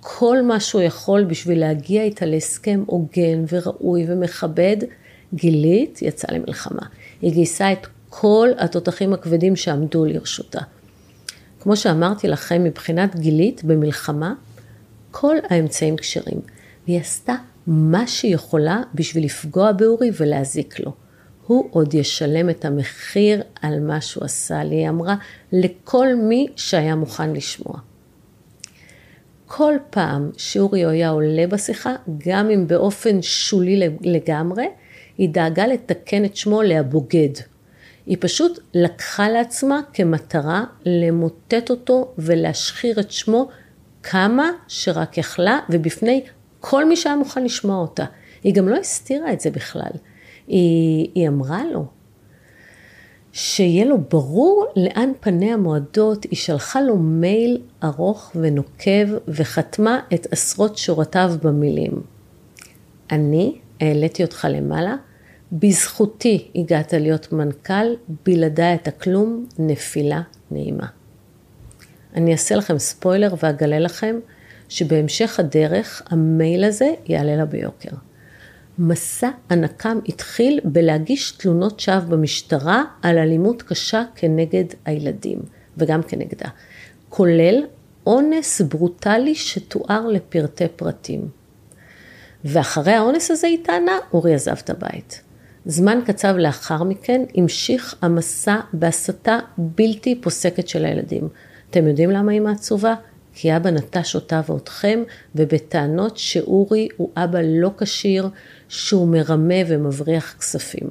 כל 0.00 0.42
מה 0.42 0.60
שהוא 0.60 0.82
יכול 0.82 1.24
בשביל 1.24 1.60
להגיע 1.60 2.02
איתה 2.02 2.26
להסכם 2.26 2.84
הוגן 2.86 3.44
וראוי 3.48 4.04
ומכבד, 4.08 4.76
גילית 5.34 6.02
יצאה 6.02 6.34
למלחמה. 6.34 6.82
היא 7.22 7.32
גייסה 7.32 7.72
את 7.72 7.86
כל 8.10 8.48
התותחים 8.58 9.12
הכבדים 9.12 9.56
שעמדו 9.56 10.04
לרשותה. 10.04 10.60
כמו 11.60 11.76
שאמרתי 11.76 12.28
לכם, 12.28 12.64
מבחינת 12.64 13.16
גילית 13.16 13.64
במלחמה, 13.64 14.34
כל 15.10 15.36
האמצעים 15.48 15.96
כשרים. 15.96 16.40
והיא 16.86 17.00
עשתה 17.00 17.34
מה 17.66 18.06
שהיא 18.06 18.34
יכולה 18.34 18.82
בשביל 18.94 19.24
לפגוע 19.24 19.72
באורי 19.72 20.10
ולהזיק 20.20 20.80
לו. 20.80 21.05
הוא 21.46 21.68
עוד 21.70 21.94
ישלם 21.94 22.50
את 22.50 22.64
המחיר 22.64 23.42
על 23.62 23.80
מה 23.80 24.00
שהוא 24.00 24.24
עשה 24.24 24.64
לי, 24.64 24.74
היא 24.74 24.88
אמרה 24.88 25.16
לכל 25.52 26.06
מי 26.14 26.46
שהיה 26.56 26.94
מוכן 26.94 27.32
לשמוע. 27.32 27.76
כל 29.46 29.74
פעם 29.90 30.30
שאורי 30.36 30.84
היה 30.84 31.08
עולה 31.08 31.46
בשיחה, 31.46 31.94
גם 32.26 32.50
אם 32.50 32.66
באופן 32.66 33.22
שולי 33.22 33.88
לגמרי, 34.00 34.66
היא 35.18 35.28
דאגה 35.28 35.66
לתקן 35.66 36.24
את 36.24 36.36
שמו 36.36 36.62
להבוגד. 36.62 37.28
היא 38.06 38.16
פשוט 38.20 38.58
לקחה 38.74 39.28
לעצמה 39.28 39.80
כמטרה 39.92 40.64
למוטט 40.84 41.70
אותו 41.70 42.12
ולהשחיר 42.18 43.00
את 43.00 43.10
שמו 43.10 43.48
כמה 44.02 44.50
שרק 44.68 45.18
יכלה, 45.18 45.58
ובפני 45.70 46.22
כל 46.60 46.84
מי 46.84 46.96
שהיה 46.96 47.16
מוכן 47.16 47.44
לשמוע 47.44 47.76
אותה. 47.76 48.04
היא 48.42 48.54
גם 48.54 48.68
לא 48.68 48.76
הסתירה 48.76 49.32
את 49.32 49.40
זה 49.40 49.50
בכלל. 49.50 49.90
היא, 50.46 51.08
היא 51.14 51.28
אמרה 51.28 51.64
לו 51.72 51.86
שיהיה 53.36 53.84
לו 53.84 53.96
ברור 54.10 54.66
לאן 54.76 55.12
פניה 55.20 55.56
מועדות, 55.56 56.24
היא 56.24 56.36
שלחה 56.36 56.80
לו 56.80 56.96
מייל 56.96 57.62
ארוך 57.84 58.32
ונוקב 58.34 59.08
וחתמה 59.28 60.00
את 60.14 60.26
עשרות 60.30 60.78
שורותיו 60.78 61.34
במילים. 61.42 62.02
אני 63.10 63.58
העליתי 63.80 64.24
אותך 64.24 64.46
למעלה, 64.50 64.96
בזכותי 65.52 66.48
הגעת 66.54 66.92
להיות 66.92 67.32
מנכ"ל, 67.32 67.94
בלעדיי 68.26 68.74
אתה 68.74 68.90
כלום, 68.90 69.46
נפילה 69.58 70.22
נעימה. 70.50 70.86
אני 72.14 72.32
אעשה 72.32 72.56
לכם 72.56 72.78
ספוילר 72.78 73.34
ואגלה 73.42 73.78
לכם 73.78 74.16
שבהמשך 74.68 75.40
הדרך 75.40 76.02
המייל 76.10 76.64
הזה 76.64 76.90
יעלה 77.06 77.36
לה 77.36 77.44
ביוקר. 77.44 77.90
מסע 78.78 79.30
הנקם 79.50 79.98
התחיל 80.08 80.60
בלהגיש 80.64 81.30
תלונות 81.30 81.80
שווא 81.80 81.98
במשטרה 81.98 82.84
על 83.02 83.18
אלימות 83.18 83.62
קשה 83.62 84.02
כנגד 84.14 84.64
הילדים 84.84 85.38
וגם 85.76 86.02
כנגדה, 86.02 86.48
כולל 87.08 87.64
אונס 88.06 88.60
ברוטלי 88.60 89.34
שתואר 89.34 90.06
לפרטי 90.06 90.68
פרטים. 90.76 91.28
ואחרי 92.44 92.92
האונס 92.92 93.30
הזה 93.30 93.46
היא 93.46 93.58
טענה, 93.64 93.98
אורי 94.12 94.34
עזב 94.34 94.56
את 94.64 94.70
הבית. 94.70 95.22
זמן 95.66 96.00
קצב 96.06 96.34
לאחר 96.36 96.82
מכן 96.82 97.22
המשיך 97.34 97.94
המסע 98.02 98.56
בהסתה 98.72 99.38
בלתי 99.58 100.20
פוסקת 100.20 100.68
של 100.68 100.84
הילדים. 100.84 101.28
אתם 101.70 101.86
יודעים 101.86 102.10
למה 102.10 102.32
היא 102.32 102.40
מעצובה? 102.40 102.94
כי 103.38 103.56
אבא 103.56 103.70
נטש 103.70 104.14
אותה 104.14 104.40
ואותכם, 104.46 105.02
ובטענות 105.34 106.16
שאורי 106.16 106.88
הוא 106.96 107.10
אבא 107.16 107.38
לא 107.42 107.70
כשיר, 107.78 108.28
שהוא 108.68 109.08
מרמה 109.08 109.54
ומבריח 109.66 110.36
כספים. 110.38 110.88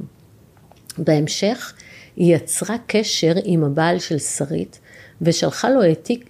בהמשך, 0.98 1.74
היא 2.16 2.36
יצרה 2.36 2.76
קשר 2.88 3.34
עם 3.44 3.64
הבעל 3.64 4.00
של 4.00 4.20
שרית, 4.20 4.80
ושלחה 5.22 5.70
לו 5.70 5.82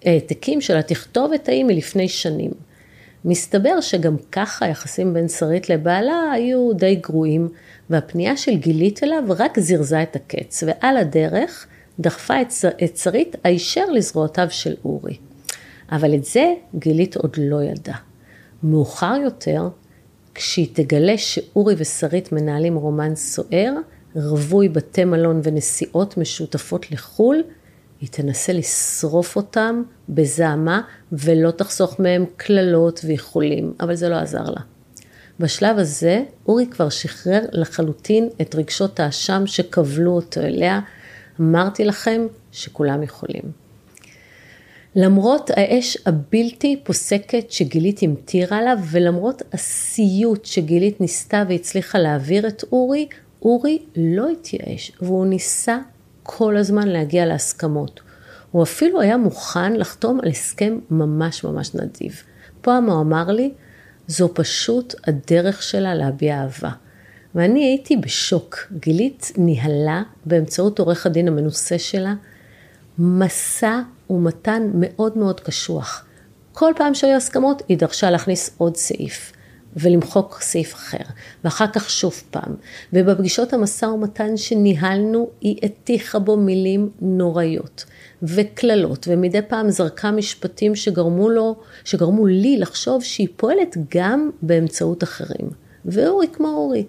העתקים 0.05 0.61
של 0.61 0.77
התכתובת 0.77 1.49
ההיא 1.49 1.63
מלפני 1.63 2.09
שנים. 2.09 2.51
מסתבר 3.25 3.81
שגם 3.81 4.15
ככה 4.31 4.65
היחסים 4.65 5.13
בין 5.13 5.27
שרית 5.27 5.69
לבעלה 5.69 6.31
היו 6.33 6.73
די 6.73 6.95
גרועים, 6.95 7.49
והפנייה 7.89 8.37
של 8.37 8.55
גילית 8.55 9.03
אליו 9.03 9.23
רק 9.29 9.59
זירזה 9.59 10.03
את 10.03 10.15
הקץ, 10.15 10.63
ועל 10.67 10.97
הדרך 10.97 11.67
דחפה 11.99 12.41
את 12.83 12.97
שרית 12.97 13.35
הישר 13.43 13.85
לזרועותיו 13.85 14.47
של 14.49 14.75
אורי. 14.85 15.17
אבל 15.91 16.15
את 16.15 16.25
זה 16.25 16.53
גילית 16.75 17.17
עוד 17.17 17.35
לא 17.37 17.63
ידעה. 17.63 17.97
מאוחר 18.63 19.15
יותר, 19.23 19.69
כשהיא 20.35 20.67
תגלה 20.73 21.17
שאורי 21.17 21.75
ושרית 21.77 22.31
מנהלים 22.31 22.75
רומן 22.75 23.15
סוער, 23.15 23.73
רווי 24.15 24.69
בתי 24.69 25.05
מלון 25.05 25.41
ונסיעות 25.43 26.17
משותפות 26.17 26.91
לחו"ל, 26.91 27.43
היא 28.01 28.09
תנסה 28.09 28.53
לשרוף 28.53 29.35
אותם 29.35 29.83
בזעמה 30.09 30.81
ולא 31.11 31.51
תחסוך 31.51 31.99
מהם 31.99 32.25
קללות 32.37 33.01
ואיחולים, 33.07 33.73
אבל 33.79 33.95
זה 33.95 34.09
לא 34.09 34.15
עזר 34.15 34.43
לה. 34.43 34.61
בשלב 35.39 35.79
הזה 35.79 36.23
אורי 36.47 36.67
כבר 36.67 36.89
שחרר 36.89 37.41
לחלוטין 37.51 38.29
את 38.41 38.55
רגשות 38.55 38.99
האשם 38.99 39.43
שכבלו 39.45 40.11
אותו 40.11 40.41
אליה. 40.41 40.79
אמרתי 41.39 41.85
לכם 41.85 42.27
שכולם 42.51 43.03
יכולים. 43.03 43.64
למרות 44.95 45.49
האש 45.53 45.97
הבלתי 46.05 46.79
פוסקת 46.83 47.51
שגילית 47.51 48.03
המטירה 48.03 48.57
עליו, 48.57 48.77
ולמרות 48.91 49.41
הסיוט 49.53 50.45
שגילית 50.45 51.01
ניסתה 51.01 51.43
והצליחה 51.49 51.99
להעביר 51.99 52.47
את 52.47 52.63
אורי, 52.71 53.07
אורי 53.41 53.79
לא 53.95 54.29
התייאש, 54.29 54.91
והוא 55.01 55.25
ניסה 55.25 55.77
כל 56.23 56.57
הזמן 56.57 56.87
להגיע 56.87 57.25
להסכמות. 57.25 57.99
הוא 58.51 58.63
אפילו 58.63 59.01
היה 59.01 59.17
מוכן 59.17 59.73
לחתום 59.73 60.19
על 60.23 60.29
הסכם 60.29 60.79
ממש 60.91 61.43
ממש 61.43 61.75
נדיב. 61.75 62.23
פעם 62.61 62.89
הוא 62.89 63.01
אמר 63.01 63.31
לי, 63.31 63.51
זו 64.07 64.29
פשוט 64.33 64.95
הדרך 65.07 65.63
שלה 65.63 65.95
להביע 65.95 66.41
אהבה. 66.41 66.71
ואני 67.35 67.65
הייתי 67.65 67.97
בשוק. 67.97 68.57
גילית 68.79 69.31
ניהלה 69.37 70.03
באמצעות 70.25 70.79
עורך 70.79 71.05
הדין 71.05 71.27
המנוסה 71.27 71.79
שלה 71.79 72.13
מסע 72.99 73.81
ומתן 74.09 74.71
מאוד 74.73 75.17
מאוד 75.17 75.39
קשוח. 75.39 76.05
כל 76.53 76.73
פעם 76.77 76.93
שהיו 76.93 77.15
הסכמות, 77.15 77.63
היא 77.67 77.77
דרשה 77.77 78.11
להכניס 78.11 78.55
עוד 78.57 78.77
סעיף. 78.77 79.31
ולמחוק 79.75 80.41
סעיף 80.41 80.73
אחר, 80.73 81.03
ואחר 81.43 81.67
כך 81.67 81.89
שוב 81.89 82.23
פעם. 82.31 82.55
ובפגישות 82.93 83.53
המשא 83.53 83.85
ומתן 83.85 84.37
שניהלנו, 84.37 85.29
היא 85.41 85.59
הטיחה 85.63 86.19
בו 86.19 86.37
מילים 86.37 86.89
נוראיות 87.01 87.85
וקללות, 88.23 89.07
ומדי 89.09 89.41
פעם 89.41 89.69
זרקה 89.69 90.11
משפטים 90.11 90.75
שגרמו 90.75 91.29
לו, 91.29 91.55
שגרמו 91.83 92.25
לי 92.25 92.57
לחשוב 92.57 93.03
שהיא 93.03 93.27
פועלת 93.37 93.77
גם 93.95 94.29
באמצעות 94.41 95.03
אחרים. 95.03 95.49
ואורי 95.85 96.27
כמו 96.33 96.47
אורי. 96.47 96.85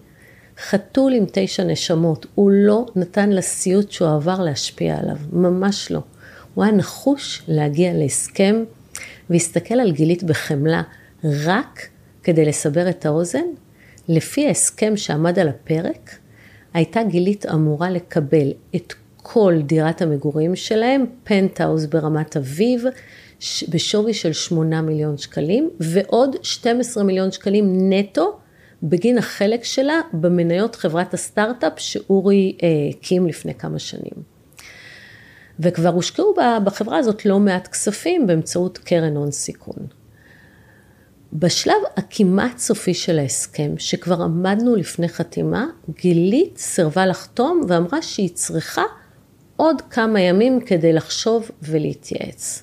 חתול 0.69 1.13
עם 1.13 1.25
תשע 1.33 1.65
נשמות, 1.65 2.27
הוא 2.35 2.51
לא 2.51 2.87
נתן 2.97 3.31
לסיוט 3.31 3.91
שהוא 3.91 4.09
עבר 4.09 4.43
להשפיע 4.43 4.99
עליו, 4.99 5.17
ממש 5.33 5.91
לא. 5.91 6.01
הוא 6.57 6.64
היה 6.64 6.73
נחוש 6.73 7.42
להגיע 7.49 7.92
להסכם 7.95 8.64
והסתכל 9.31 9.75
על 9.75 9.92
גילית 9.92 10.23
בחמלה, 10.23 10.83
רק 11.25 11.88
כדי 12.23 12.45
לסבר 12.45 12.88
את 12.88 13.07
האוזן, 13.07 13.45
לפי 14.09 14.47
ההסכם 14.47 14.97
שעמד 14.97 15.38
על 15.38 15.49
הפרק, 15.49 16.19
הייתה 16.75 17.03
גילית 17.03 17.47
אמורה 17.47 17.90
לקבל 17.90 18.53
את 18.77 18.95
כל 19.16 19.55
דירת 19.62 20.03
המגורים 20.03 20.57
שלהם, 20.57 21.05
פנטהאוז 21.25 21.87
ברמת 21.87 22.37
אביב, 22.37 22.85
בשווי 23.69 24.14
של 24.14 24.33
8 24.33 24.83
מיליון 24.83 25.19
שקלים, 25.19 25.71
ועוד 25.81 26.37
12 26.42 27.05
מיליון 27.05 27.33
שקלים 27.33 27.92
נטו 27.92 28.38
בגין 28.83 29.19
החלק 29.19 29.64
שלה 29.64 30.01
במניות 30.12 30.77
חברת 30.77 31.14
הסטארט-אפ 31.14 31.73
שאורי 31.77 32.57
אה, 32.62 32.69
הקים 32.90 33.27
לפני 33.27 33.55
כמה 33.55 33.79
שנים. 33.79 34.36
וכבר 35.61 35.88
הושקעו 35.88 36.35
בחברה 36.64 36.99
הזאת 36.99 37.27
לא 37.27 37.38
מעט 37.38 37.69
כספים 37.69 38.27
באמצעות 38.27 38.79
קרן 38.79 39.16
הון 39.16 39.31
סיכון. 39.31 39.87
בשלב 41.33 41.75
הכמעט 41.97 42.59
סופי 42.59 42.95
של 42.95 43.19
ההסכם, 43.19 43.75
שכבר 43.79 44.23
עמדנו 44.23 44.77
לפני 44.77 45.09
חתימה, 45.09 45.66
גילית 46.01 46.59
סירבה 46.59 47.07
לחתום 47.07 47.61
ואמרה 47.69 48.03
שהיא 48.03 48.31
צריכה 48.35 48.83
עוד 49.57 49.83
כמה 49.90 50.21
ימים 50.21 50.61
כדי 50.61 50.92
לחשוב 50.92 51.51
ולהתייעץ. 51.62 52.62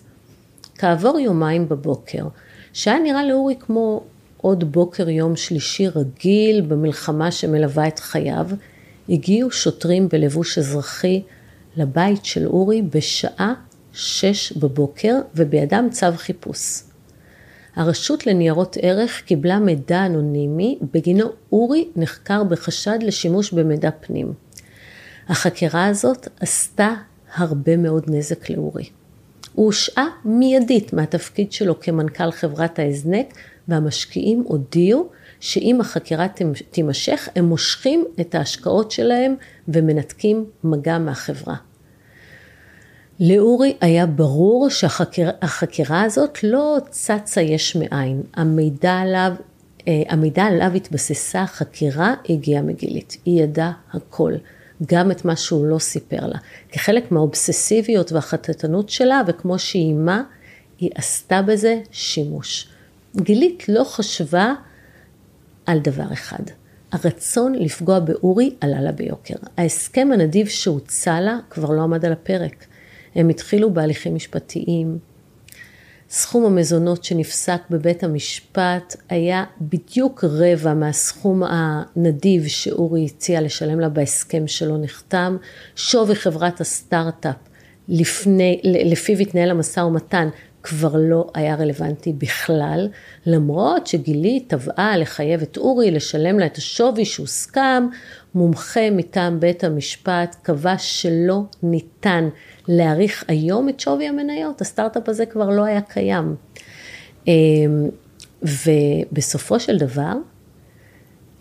כעבור 0.76 1.20
יומיים 1.20 1.70
בבוקר, 1.70 2.28
שהיה 2.74 3.00
נראה 3.00 3.26
לאורי 3.26 3.56
כמו 3.60 4.04
עוד 4.38 4.72
בוקר 4.72 5.10
יום 5.10 5.36
שלישי 5.36 5.88
רגיל 5.88 6.62
במלחמה 6.62 7.32
שמלווה 7.32 7.88
את 7.88 8.00
חייו, 8.00 8.48
הגיעו 9.10 9.52
שוטרים 9.52 10.10
בלבוש 10.10 10.58
אזרחי 10.58 11.22
לבית 11.78 12.26
של 12.26 12.48
אורי 12.48 12.82
בשעה 12.82 13.54
שש 13.94 14.54
בבוקר 14.54 15.16
ובידם 15.36 15.88
צו 15.92 16.08
חיפוש. 16.16 16.84
הרשות 17.76 18.28
לניירות 18.28 18.78
ערך 18.82 19.22
קיבלה 19.26 19.60
מידע 19.60 20.06
אנונימי, 20.06 20.80
בגינו 20.94 21.26
אורי 21.52 21.88
נחקר 21.96 22.44
בחשד 22.44 22.98
לשימוש 23.02 23.54
במידע 23.54 23.90
פנים. 23.92 24.34
החקירה 25.28 25.86
הזאת 25.86 26.28
עשתה 26.40 26.94
הרבה 27.36 27.78
מאוד 27.78 28.06
נזק 28.08 28.50
לאורי. 28.50 28.90
הוא 29.54 29.66
הושעה 29.66 30.08
מיידית 30.26 30.94
מהתפקיד 30.94 31.52
שלו 31.52 31.80
כמנכ"ל 31.80 32.32
חברת 32.32 32.80
ההזנק, 32.80 33.34
והמשקיעים 33.68 34.44
הודיעו 34.48 35.10
שאם 35.44 35.82
החקירה 35.82 36.28
תימשך, 36.72 37.30
הם 37.36 37.46
מושכים 37.46 38.06
את 38.22 38.36
ההשקעות 38.36 38.92
שלהם 38.92 39.36
ומנתקים 39.68 40.46
מגע 40.64 40.98
מהחברה. 40.98 41.56
לאורי 43.20 43.78
היה 43.82 44.06
ברור 44.06 44.70
שהחקירה 44.70 46.02
הזאת 46.02 46.44
לא 46.44 46.78
צצה 46.90 47.42
יש 47.42 47.76
מאין. 47.76 48.22
המידע 48.34 48.94
עליו, 48.94 49.34
אה, 49.88 50.04
המידע 50.10 50.44
עליו 50.44 50.74
התבססה 50.76 51.42
החקירה 51.42 52.14
הגיע 52.30 52.62
מגילית. 52.62 53.18
היא 53.26 53.44
ידעה 53.44 53.72
הכל, 53.94 54.34
גם 54.86 55.12
את 55.12 55.26
מה 55.26 55.36
שהוא 55.36 55.66
לא 55.66 55.80
סיפר 55.80 56.28
לה. 56.28 56.38
כחלק 56.70 57.12
מהאובססיביות 57.12 58.12
והחטטנות 58.12 58.90
שלה, 58.90 59.22
וכמו 59.28 59.60
שהיא 59.60 59.88
אימה, 59.88 60.24
היא 60.80 60.90
עשתה 60.96 61.42
בזה 61.42 61.82
שימוש. 61.92 62.68
גילית 63.16 63.70
לא 63.70 63.84
חשבה 63.84 64.54
על 65.66 65.80
דבר 65.80 66.14
אחד. 66.14 66.44
הרצון 66.92 67.56
לפגוע 67.56 68.00
באורי 68.00 68.56
עלה 68.62 68.82
לה 68.82 68.92
ביוקר. 68.92 69.36
ההסכם 69.58 70.10
הנדיב 70.14 70.48
שהוצע 70.48 71.22
לה 71.22 71.38
כבר 71.50 71.72
לא 71.72 71.82
עמד 71.82 72.06
על 72.06 72.12
הפרק. 72.12 72.66
הם 73.16 73.30
התחילו 73.30 73.74
בהליכים 73.74 74.16
משפטיים. 74.16 74.98
סכום 76.10 76.46
המזונות 76.46 77.04
שנפסק 77.04 77.62
בבית 77.70 78.04
המשפט 78.04 78.96
היה 79.10 79.44
בדיוק 79.62 80.24
רבע 80.24 80.74
מהסכום 80.74 81.44
הנדיב 81.46 82.48
שאורי 82.48 83.06
הציע 83.06 83.42
לשלם 83.42 83.80
לה 83.80 83.90
בהסכם 83.90 84.48
שלא 84.48 84.78
נחתם. 84.78 85.38
שווי 85.76 86.16
חברת 86.16 86.62
הסטארט-אפ 86.62 87.36
לפני, 87.88 88.62
לפיו 88.64 89.18
התנהל 89.18 89.50
המשא 89.52 89.80
ומתן 89.80 90.30
כבר 90.64 90.96
לא 90.96 91.28
היה 91.34 91.56
רלוונטי 91.56 92.14
בכלל, 92.14 92.90
למרות 93.26 93.88
שגילי 93.88 94.40
תבעה 94.48 94.98
לחייב 94.98 95.42
את 95.42 95.58
אורי 95.58 95.92
לשלם 95.92 96.40
לה 96.40 96.46
את 96.46 96.58
השווי 96.58 97.06
שהוסכם, 97.06 97.88
מומחה 98.36 98.92
מטעם 98.92 99.40
בית 99.40 99.64
המשפט 99.64 100.36
קבע 100.42 100.78
שלא 100.78 101.42
ניתן 101.64 102.30
להעריך 102.68 103.24
היום 103.28 103.70
את 103.70 103.80
שווי 103.80 104.08
המניות, 104.08 104.62
הסטארט-אפ 104.62 105.10
הזה 105.10 105.26
כבר 105.26 105.50
לא 105.50 105.64
היה 105.64 105.82
קיים. 105.82 106.36
אמ, 107.28 107.90
ובסופו 108.44 109.60
של 109.60 109.78
דבר, 109.78 110.14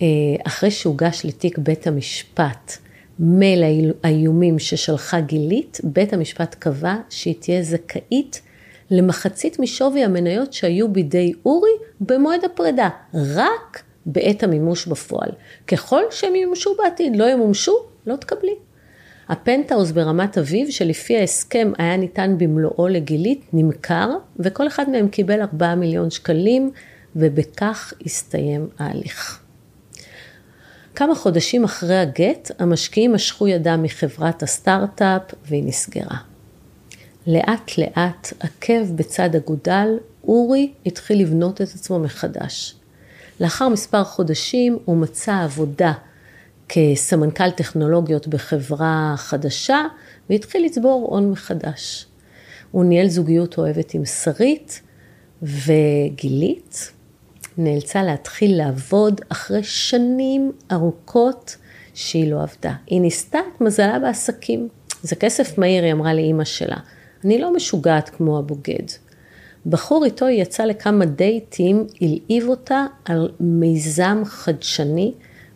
אה, 0.02 0.06
אחרי 0.46 0.70
שהוגש 0.70 1.22
לתיק 1.24 1.58
בית 1.58 1.87
המשפט 1.87 2.72
מייל 3.18 3.92
האיומים 4.02 4.58
ששלחה 4.58 5.20
גילית, 5.20 5.80
בית 5.85 6.12
המשפט 6.12 6.56
קבע 6.58 6.96
שהיא 7.11 7.35
תהיה 7.40 7.62
זכאית 7.62 8.42
למחצית 8.92 9.59
משווי 9.59 10.05
המניות 10.05 10.52
שהיו 10.52 10.92
בידי 10.92 11.33
אורי 11.46 11.70
במועד 12.00 12.44
הפרידה, 12.44 12.88
רק 13.14 13.83
בעת 14.07 14.42
המימוש 14.42 14.87
בפועל. 14.87 15.31
ככל 15.66 16.02
שהם 16.11 16.35
ימומשו 16.35 16.74
בעתיד, 16.78 17.16
לא 17.16 17.31
ימומשו, 17.31 17.72
לא 18.07 18.16
תקבלי. 18.16 18.55
הפנטהאוז 19.28 19.92
ברמת 19.92 20.38
אביב, 20.38 20.70
שלפי 20.70 21.16
ההסכם 21.16 21.72
היה 21.78 21.96
ניתן 21.96 22.35
במלואו 22.38 22.88
לגילית, 22.88 23.44
נמכר, 23.52 24.09
וכל 24.38 24.66
אחד 24.66 24.90
מהם 24.90 25.09
קיבל 25.09 25.40
4 25.40 25.74
מיליון 25.74 26.11
שקלים, 26.11 26.70
ובכך 27.16 27.92
הסתיים 28.07 28.68
ההליך. 28.78 29.38
כמה 30.94 31.14
חודשים 31.14 31.64
אחרי 31.64 31.98
הגט, 31.98 32.50
המשקיעים 32.59 33.12
משכו 33.12 33.48
ידם 33.48 33.83
מחברת 33.83 34.42
הסטארט-אפ 34.42 35.22
והיא 35.46 35.64
נסגרה. 35.64 36.31
לאט 37.26 37.70
לאט, 37.78 38.32
עקב 38.40 38.92
בצד 38.96 39.37
אגודל, 39.37 39.88
אורי 40.24 40.72
התחיל 40.87 41.20
לבנות 41.20 41.61
את 41.61 41.68
עצמו 41.74 41.98
מחדש. 41.98 42.74
לאחר 43.40 43.68
מספר 43.68 44.04
חודשים 44.04 44.78
הוא 44.85 44.96
מצא 44.96 45.42
עבודה 45.42 45.92
כסמנכ"ל 46.68 47.50
טכנולוגיות 47.50 48.28
בחברה 48.28 49.14
חדשה 49.16 49.80
והתחיל 50.30 50.64
לצבור 50.64 51.08
הון 51.11 51.30
מחדש. 51.30 52.06
הוא 52.70 52.85
ניהל 52.85 53.08
זוגיות 53.08 53.58
אוהבת 53.58 53.94
עם 53.94 54.04
שרית 54.04 54.80
וגילית 55.42 56.92
נאלצה 57.58 58.02
להתחיל 58.02 58.56
לעבוד 58.58 59.20
אחרי 59.28 59.62
שנים 59.62 60.52
ארוכות 60.72 61.56
שהיא 61.94 62.32
לא 62.32 62.42
עבדה. 62.42 62.74
היא 62.87 63.00
ניסתה 63.00 63.38
את 63.38 63.61
מזלה 63.61 63.98
בעסקים. 63.98 64.68
זה 65.02 65.16
כסף 65.16 65.58
מהיר, 65.58 65.85
היא 65.85 65.92
אמרה 65.92 66.14
לאימא 66.14 66.44
שלה. 66.44 66.76
אני 67.24 67.38
לא 67.38 67.54
משוגעת 67.54 68.08
כמו 68.08 68.38
הבוגד. 68.38 68.87
בחור 69.66 70.04
איתו 70.04 70.28
יצאה 70.28 70.66
לכמה 70.66 71.04
דייטים, 71.04 71.87
הלהיב 72.00 72.48
אותה 72.48 72.87
על 73.04 73.30
מיזם 73.40 74.22
חדשני 74.24 75.12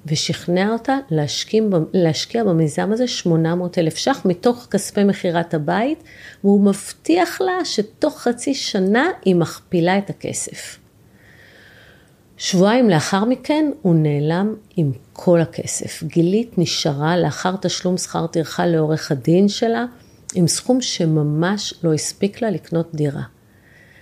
ושכנע 0.07 0.72
אותה 0.72 0.98
להשקיע, 1.11 1.62
להשקיע 1.92 2.44
במיזם 2.44 2.92
הזה 2.92 3.09
800 3.09 3.79
אלף 3.79 3.96
ש"ח 3.96 4.22
מתוך 4.24 4.66
כספי 4.70 5.05
מכירת 5.05 5.55
הבית, 5.55 6.02
והוא 6.44 6.61
מבטיח 6.61 7.40
לה 7.40 7.64
שתוך 7.64 8.20
חצי 8.20 8.55
שנה 8.55 9.09
היא 9.24 9.35
מכפילה 9.35 9.98
את 9.98 10.11
הכסף. 10.11 10.79
שבועיים 12.37 12.90
לאחר 12.90 13.24
מכן 13.24 13.70
הוא 13.83 13.94
נעלם 13.94 14.55
עם 14.76 14.92
כל 15.12 15.40
הכסף. 15.40 16.02
גילית 16.02 16.59
נשארה 16.59 17.16
לאחר 17.16 17.57
תשלום 17.61 17.96
שכר 17.96 18.26
טרחה 18.26 18.66
לעורך 18.66 19.12
הדין 19.12 19.48
שלה, 19.48 19.85
עם 20.37 20.46
סכום 20.46 20.81
שממש 20.81 21.75
לא 21.83 21.94
הספיק 21.94 22.42
לה 22.42 22.51
לקנות 22.51 22.94
דירה. 22.94 23.22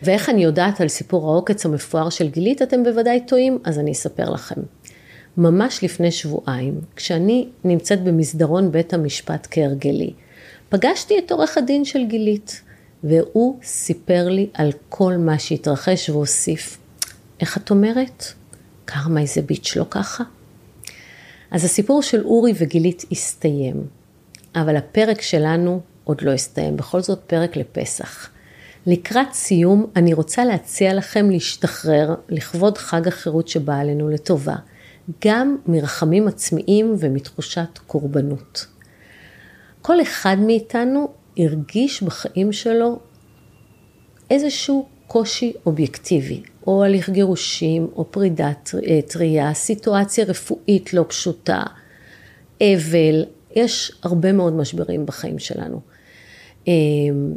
ואיך 0.03 0.29
אני 0.29 0.45
יודעת 0.45 0.81
על 0.81 0.89
סיפור 0.89 1.31
העוקץ 1.31 1.67
המפואר 1.67 2.11
של 2.11 2.29
גילית, 2.29 2.63
אתם 2.63 2.85
בוודאי 2.85 3.21
טועים, 3.27 3.59
אז 3.65 3.79
אני 3.79 3.93
אספר 3.93 4.31
לכם. 4.31 4.61
ממש 5.37 5.85
לפני 5.85 6.11
שבועיים, 6.11 6.81
כשאני 6.97 7.49
נמצאת 7.65 8.05
במסדרון 8.05 8.73
בית 8.73 8.95
המשפט 8.95 9.47
כהרגלי, 9.51 10.13
פגשתי 10.69 11.19
את 11.19 11.33
עורך 11.33 11.59
הדין 11.59 11.85
של 11.85 12.05
גילית, 12.07 12.63
והוא 13.05 13.59
סיפר 13.63 14.29
לי 14.29 14.49
על 14.55 14.73
כל 14.89 15.17
מה 15.17 15.39
שהתרחש 15.39 16.11
והוסיף. 16.11 16.79
איך 17.41 17.57
את 17.57 17.71
אומרת? 17.71 18.25
קרמה 18.85 19.21
איזה 19.21 19.43
ביץ' 19.43 19.77
לא 19.77 19.85
ככה? 19.91 20.25
אז 21.51 21.65
הסיפור 21.65 22.03
של 22.03 22.25
אורי 22.25 22.53
וגילית 22.59 23.05
הסתיים, 23.13 23.87
אבל 24.55 24.77
הפרק 24.77 25.23
שלנו 25.23 25.81
עוד 26.05 26.23
לא 26.23 26.31
הסתיים, 26.31 26.77
בכל 26.77 27.01
זאת 27.01 27.19
פרק 27.27 27.57
לפסח. 27.57 28.29
לקראת 28.87 29.33
סיום, 29.33 29.87
אני 29.97 30.15
רוצה 30.15 30.45
להציע 30.45 30.95
לכם 30.95 31.31
להשתחרר 31.31 32.15
לכבוד 32.29 32.79
חג 32.79 33.09
החירות 33.09 33.49
שבא 33.49 33.79
עלינו 33.79 34.09
לטובה, 34.09 34.57
גם 35.25 35.57
מרחמים 35.67 36.29
עצמיים 36.29 36.97
ומתחושת 36.99 37.79
קורבנות. 37.87 38.67
כל 39.83 40.03
אחד 40.03 40.37
מאיתנו 40.41 41.09
הרגיש 41.39 42.03
בחיים 42.03 42.53
שלו 42.53 42.99
איזשהו 44.31 44.89
קושי 45.07 45.53
אובייקטיבי, 45.67 46.43
או 46.67 46.85
הליך 46.85 47.11
גירושים, 47.11 47.89
או 47.97 48.11
פרידת 48.11 48.75
טריה, 49.09 49.55
סיטואציה 49.55 50.25
רפואית 50.25 50.95
לא 50.95 51.05
פשוטה, 51.09 51.63
אבל, 52.63 53.25
יש 53.55 53.93
הרבה 54.03 54.33
מאוד 54.33 54.53
משברים 54.53 55.07
בחיים 55.07 55.39
שלנו. 55.39 55.94
אמ, 56.67 57.33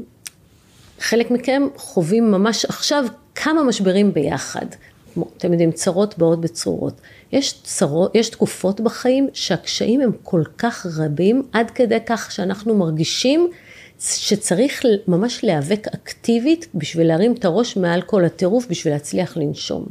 חלק 1.00 1.32
מכם 1.32 1.64
חווים 1.76 2.32
ממש 2.32 2.66
עכשיו 2.66 3.06
כמה 3.36 3.64
משברים 3.64 4.14
ביחד. 4.14 4.66
אתם 5.38 5.52
יודעים, 5.52 5.72
צרות 5.72 6.18
באות 6.18 6.42
בצרורות. 6.42 7.02
יש, 7.32 7.62
צרות, 7.64 8.16
יש 8.16 8.30
תקופות 8.30 8.82
בחיים 8.82 9.30
שהקשיים 9.34 10.02
הם 10.02 10.12
כל 10.24 10.44
כך 10.58 10.86
רבים, 10.98 11.44
עד 11.52 11.72
כדי 11.72 11.98
כך 12.06 12.32
שאנחנו 12.32 12.78
מרגישים 12.78 13.50
שצריך 14.00 14.86
ממש 15.08 15.44
להיאבק 15.44 15.88
אקטיבית 15.88 16.68
בשביל 16.76 17.08
להרים 17.08 17.34
את 17.34 17.46
הראש 17.46 17.78
מעל 17.78 18.02
כל 18.02 18.26
הטירוף, 18.26 18.68
בשביל 18.70 18.94
להצליח 18.94 19.38
לנשום. 19.38 19.86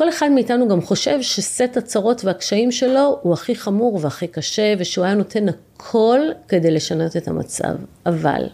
כל 0.00 0.08
אחד 0.08 0.28
מאיתנו 0.34 0.68
גם 0.68 0.80
חושב 0.80 1.22
שסט 1.22 1.76
הצרות 1.76 2.24
והקשיים 2.24 2.72
שלו 2.72 3.18
הוא 3.22 3.32
הכי 3.32 3.56
חמור 3.56 3.98
והכי 4.02 4.26
קשה, 4.26 4.74
ושהוא 4.78 5.04
היה 5.04 5.14
נותן 5.14 5.46
הכל 5.48 6.20
כדי 6.48 6.70
לשנות 6.70 7.16
את 7.16 7.28
המצב. 7.28 7.76
אבל, 8.06 8.46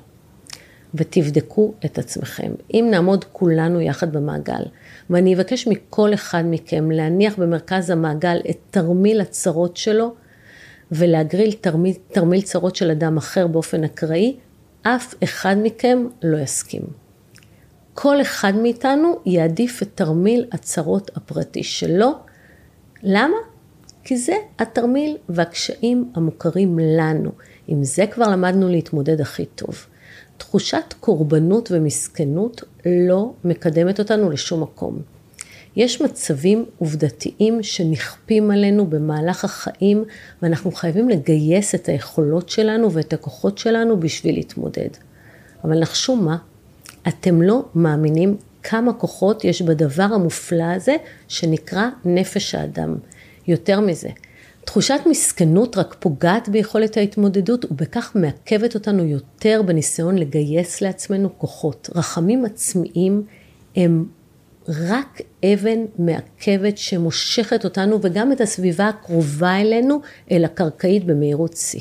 ותבדקו 0.94 1.74
את 1.84 1.98
עצמכם, 1.98 2.52
אם 2.74 2.88
נעמוד 2.90 3.24
כולנו 3.32 3.80
יחד 3.80 4.12
במעגל, 4.12 4.62
ואני 5.10 5.34
אבקש 5.34 5.68
מכל 5.68 6.14
אחד 6.14 6.42
מכם 6.46 6.90
להניח 6.90 7.38
במרכז 7.38 7.90
המעגל 7.90 8.38
את 8.50 8.58
תרמיל 8.70 9.20
הצרות 9.20 9.76
שלו, 9.76 10.14
ולהגריל 10.92 11.52
תרמיל, 11.52 11.94
תרמיל 12.12 12.40
צרות 12.40 12.76
של 12.76 12.90
אדם 12.90 13.16
אחר 13.16 13.46
באופן 13.46 13.84
אקראי, 13.84 14.36
אף 14.82 15.14
אחד 15.24 15.56
מכם 15.62 16.06
לא 16.22 16.38
יסכים. 16.38 17.05
כל 17.98 18.20
אחד 18.20 18.52
מאיתנו 18.54 19.18
יעדיף 19.26 19.82
את 19.82 19.88
תרמיל 19.94 20.44
הצרות 20.52 21.10
הפרטי 21.16 21.62
שלו. 21.62 22.12
למה? 23.02 23.36
כי 24.04 24.16
זה 24.16 24.34
התרמיל 24.58 25.16
והקשיים 25.28 26.12
המוכרים 26.14 26.78
לנו. 26.78 27.30
עם 27.68 27.84
זה 27.84 28.06
כבר 28.06 28.28
למדנו 28.28 28.68
להתמודד 28.68 29.20
הכי 29.20 29.44
טוב. 29.44 29.86
תחושת 30.36 30.94
קורבנות 31.00 31.68
ומסכנות 31.72 32.62
לא 32.86 33.32
מקדמת 33.44 33.98
אותנו 33.98 34.30
לשום 34.30 34.62
מקום. 34.62 34.98
יש 35.76 36.02
מצבים 36.02 36.64
עובדתיים 36.78 37.62
שנכפים 37.62 38.50
עלינו 38.50 38.86
במהלך 38.86 39.44
החיים 39.44 40.04
ואנחנו 40.42 40.72
חייבים 40.72 41.08
לגייס 41.08 41.74
את 41.74 41.88
היכולות 41.88 42.48
שלנו 42.48 42.92
ואת 42.92 43.12
הכוחות 43.12 43.58
שלנו 43.58 44.00
בשביל 44.00 44.34
להתמודד. 44.34 44.90
אבל 45.64 45.78
נחשו 45.78 46.16
מה? 46.16 46.36
אתם 47.08 47.42
לא 47.42 47.64
מאמינים 47.74 48.36
כמה 48.62 48.92
כוחות 48.92 49.44
יש 49.44 49.62
בדבר 49.62 50.02
המופלא 50.02 50.64
הזה 50.64 50.96
שנקרא 51.28 51.88
נפש 52.04 52.54
האדם. 52.54 52.96
יותר 53.48 53.80
מזה, 53.80 54.08
תחושת 54.64 55.00
מסכנות 55.10 55.76
רק 55.76 55.96
פוגעת 56.00 56.48
ביכולת 56.48 56.96
ההתמודדות 56.96 57.64
ובכך 57.64 58.12
מעכבת 58.14 58.74
אותנו 58.74 59.04
יותר 59.04 59.62
בניסיון 59.66 60.18
לגייס 60.18 60.80
לעצמנו 60.80 61.38
כוחות. 61.38 61.90
רחמים 61.94 62.44
עצמיים 62.44 63.22
הם 63.76 64.06
רק 64.68 65.20
אבן 65.44 65.78
מעכבת 65.98 66.78
שמושכת 66.78 67.64
אותנו 67.64 67.98
וגם 68.02 68.32
את 68.32 68.40
הסביבה 68.40 68.88
הקרובה 68.88 69.60
אלינו 69.60 70.00
אל 70.30 70.44
הקרקעית 70.44 71.04
במהירות 71.04 71.56
שיא. 71.56 71.80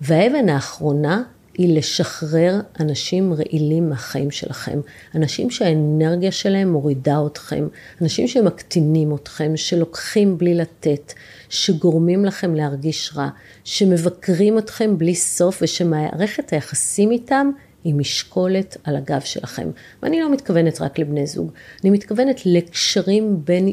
והאבן 0.00 0.48
האחרונה 0.48 1.22
היא 1.58 1.78
לשחרר 1.78 2.60
אנשים 2.80 3.34
רעילים 3.34 3.88
מהחיים 3.88 4.30
שלכם, 4.30 4.80
אנשים 5.14 5.50
שהאנרגיה 5.50 6.32
שלהם 6.32 6.72
מורידה 6.72 7.18
אתכם, 7.26 7.68
אנשים 8.02 8.28
שמקטינים 8.28 9.14
אתכם, 9.14 9.56
שלוקחים 9.56 10.38
בלי 10.38 10.54
לתת, 10.54 11.12
שגורמים 11.48 12.24
לכם 12.24 12.54
להרגיש 12.54 13.12
רע, 13.16 13.28
שמבקרים 13.64 14.58
אתכם 14.58 14.98
בלי 14.98 15.14
סוף 15.14 15.58
ושמערכת 15.62 16.52
היחסים 16.52 17.10
איתם 17.10 17.50
היא 17.84 17.94
משקולת 17.94 18.76
על 18.84 18.96
הגב 18.96 19.20
שלכם. 19.20 19.70
ואני 20.02 20.20
לא 20.20 20.32
מתכוונת 20.32 20.80
רק 20.80 20.98
לבני 20.98 21.26
זוג, 21.26 21.52
אני 21.82 21.90
מתכוונת 21.90 22.40
לקשרים 22.46 23.44
בין 23.44 23.68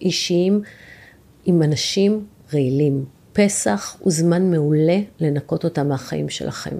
אישיים 0.00 0.62
עם 1.44 1.62
אנשים 1.62 2.26
רעילים. 2.52 3.04
פסח 3.32 3.96
הוא 4.00 4.12
זמן 4.12 4.50
מעולה 4.50 4.98
לנקות 5.20 5.64
אותם 5.64 5.88
מהחיים 5.88 6.28
שלכם. 6.28 6.76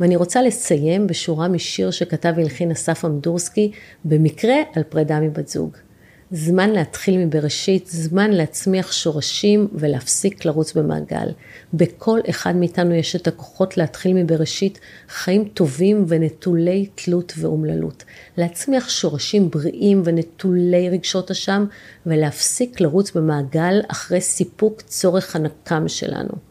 ואני 0.00 0.16
רוצה 0.16 0.42
לסיים 0.42 1.06
בשורה 1.06 1.48
משיר 1.48 1.90
שכתב 1.90 2.32
והלחין 2.36 2.70
אסף 2.70 3.04
אמדורסקי, 3.04 3.72
במקרה 4.04 4.54
על 4.74 4.82
פרידה 4.82 5.20
מבת 5.20 5.48
זוג. 5.48 5.76
זמן 6.30 6.70
להתחיל 6.70 7.18
מבראשית, 7.18 7.86
זמן 7.86 8.30
להצמיח 8.30 8.92
שורשים 8.92 9.68
ולהפסיק 9.72 10.44
לרוץ 10.44 10.72
במעגל. 10.72 11.28
בכל 11.74 12.20
אחד 12.30 12.56
מאיתנו 12.56 12.94
יש 12.94 13.16
את 13.16 13.26
הכוחות 13.26 13.76
להתחיל 13.76 14.14
מבראשית 14.14 14.80
חיים 15.08 15.48
טובים 15.54 16.04
ונטולי 16.08 16.86
תלות 16.94 17.32
ואומללות. 17.38 18.04
להצמיח 18.36 18.88
שורשים 18.88 19.50
בריאים 19.50 20.02
ונטולי 20.04 20.90
רגשות 20.90 21.30
אשם 21.30 21.64
ולהפסיק 22.06 22.80
לרוץ 22.80 23.10
במעגל 23.10 23.80
אחרי 23.88 24.20
סיפוק 24.20 24.80
צורך 24.80 25.36
הנקם 25.36 25.88
שלנו. 25.88 26.47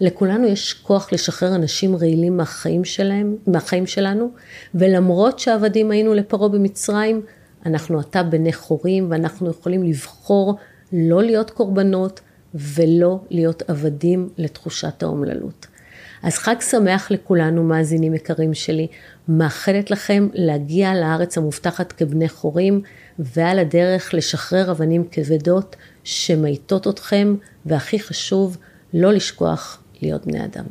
לכולנו 0.00 0.46
יש 0.46 0.74
כוח 0.74 1.12
לשחרר 1.12 1.54
אנשים 1.54 1.96
רעילים 1.96 2.36
מהחיים 2.36 2.84
שלהם, 2.84 3.36
מהחיים 3.46 3.86
שלנו, 3.86 4.30
ולמרות 4.74 5.38
שעבדים 5.38 5.90
היינו 5.90 6.14
לפרעה 6.14 6.48
במצרים, 6.48 7.22
אנחנו 7.66 8.00
עתה 8.00 8.22
בני 8.22 8.52
חורים 8.52 9.10
ואנחנו 9.10 9.50
יכולים 9.50 9.82
לבחור 9.82 10.56
לא 10.92 11.22
להיות 11.22 11.50
קורבנות 11.50 12.20
ולא 12.54 13.20
להיות 13.30 13.62
עבדים 13.68 14.28
לתחושת 14.38 15.02
האומללות. 15.02 15.66
אז 16.22 16.34
חג 16.34 16.54
שמח 16.60 17.10
לכולנו, 17.10 17.64
מאזינים 17.64 18.14
יקרים 18.14 18.54
שלי. 18.54 18.86
מאחלת 19.28 19.90
לכם 19.90 20.28
להגיע 20.34 20.94
לארץ 20.94 21.38
המובטחת 21.38 21.92
כבני 21.92 22.28
חורים, 22.28 22.82
ועל 23.18 23.58
הדרך 23.58 24.14
לשחרר 24.14 24.70
אבנים 24.70 25.04
כבדות 25.12 25.76
שמאיטות 26.04 26.86
אתכם, 26.86 27.34
והכי 27.66 28.00
חשוב, 28.00 28.56
לא 28.94 29.12
לשכוח 29.12 29.82
להיות 30.02 30.26
בני 30.26 30.44
אדם. 30.44 30.64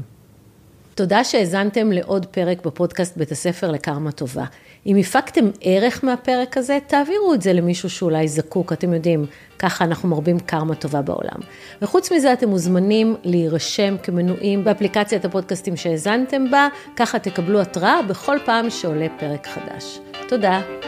תודה 0.98 1.24
שהאזנתם 1.24 1.92
לעוד 1.92 2.26
פרק 2.26 2.66
בפודקאסט 2.66 3.18
בית 3.18 3.32
הספר 3.32 3.72
לקרמה 3.72 4.12
טובה. 4.12 4.46
אם 4.86 4.96
הפקתם 4.96 5.50
ערך 5.62 6.04
מהפרק 6.04 6.58
הזה, 6.58 6.78
תעבירו 6.88 7.34
את 7.34 7.42
זה 7.42 7.54
למישהו 7.54 7.90
שאולי 7.90 8.28
זקוק, 8.28 8.74
אתם 8.74 8.94
יודעים, 8.94 9.26
ככה 9.60 9.86
אנחנו 9.86 10.10
מרבים 10.10 10.40
קרמה 10.40 10.76
טובה 10.76 11.02
בעולם. 11.02 11.40
וחוץ 11.82 12.12
מזה, 12.12 12.34
אתם 12.34 12.50
מוזמנים 12.50 13.16
להירשם 13.24 13.96
כמנויים 14.04 14.63
באפליקציית 14.63 15.26
הפודקאסטים 15.26 15.76
שהאזנתם 15.76 16.52
בה, 16.52 16.68
ככה 16.96 17.20
תקבלו 17.20 17.62
התראה 17.62 18.02
בכל 18.02 18.38
פעם 18.46 18.70
שעולה 18.70 19.08
פרק 19.20 19.48
חדש. 19.48 20.00
תודה. 20.28 20.87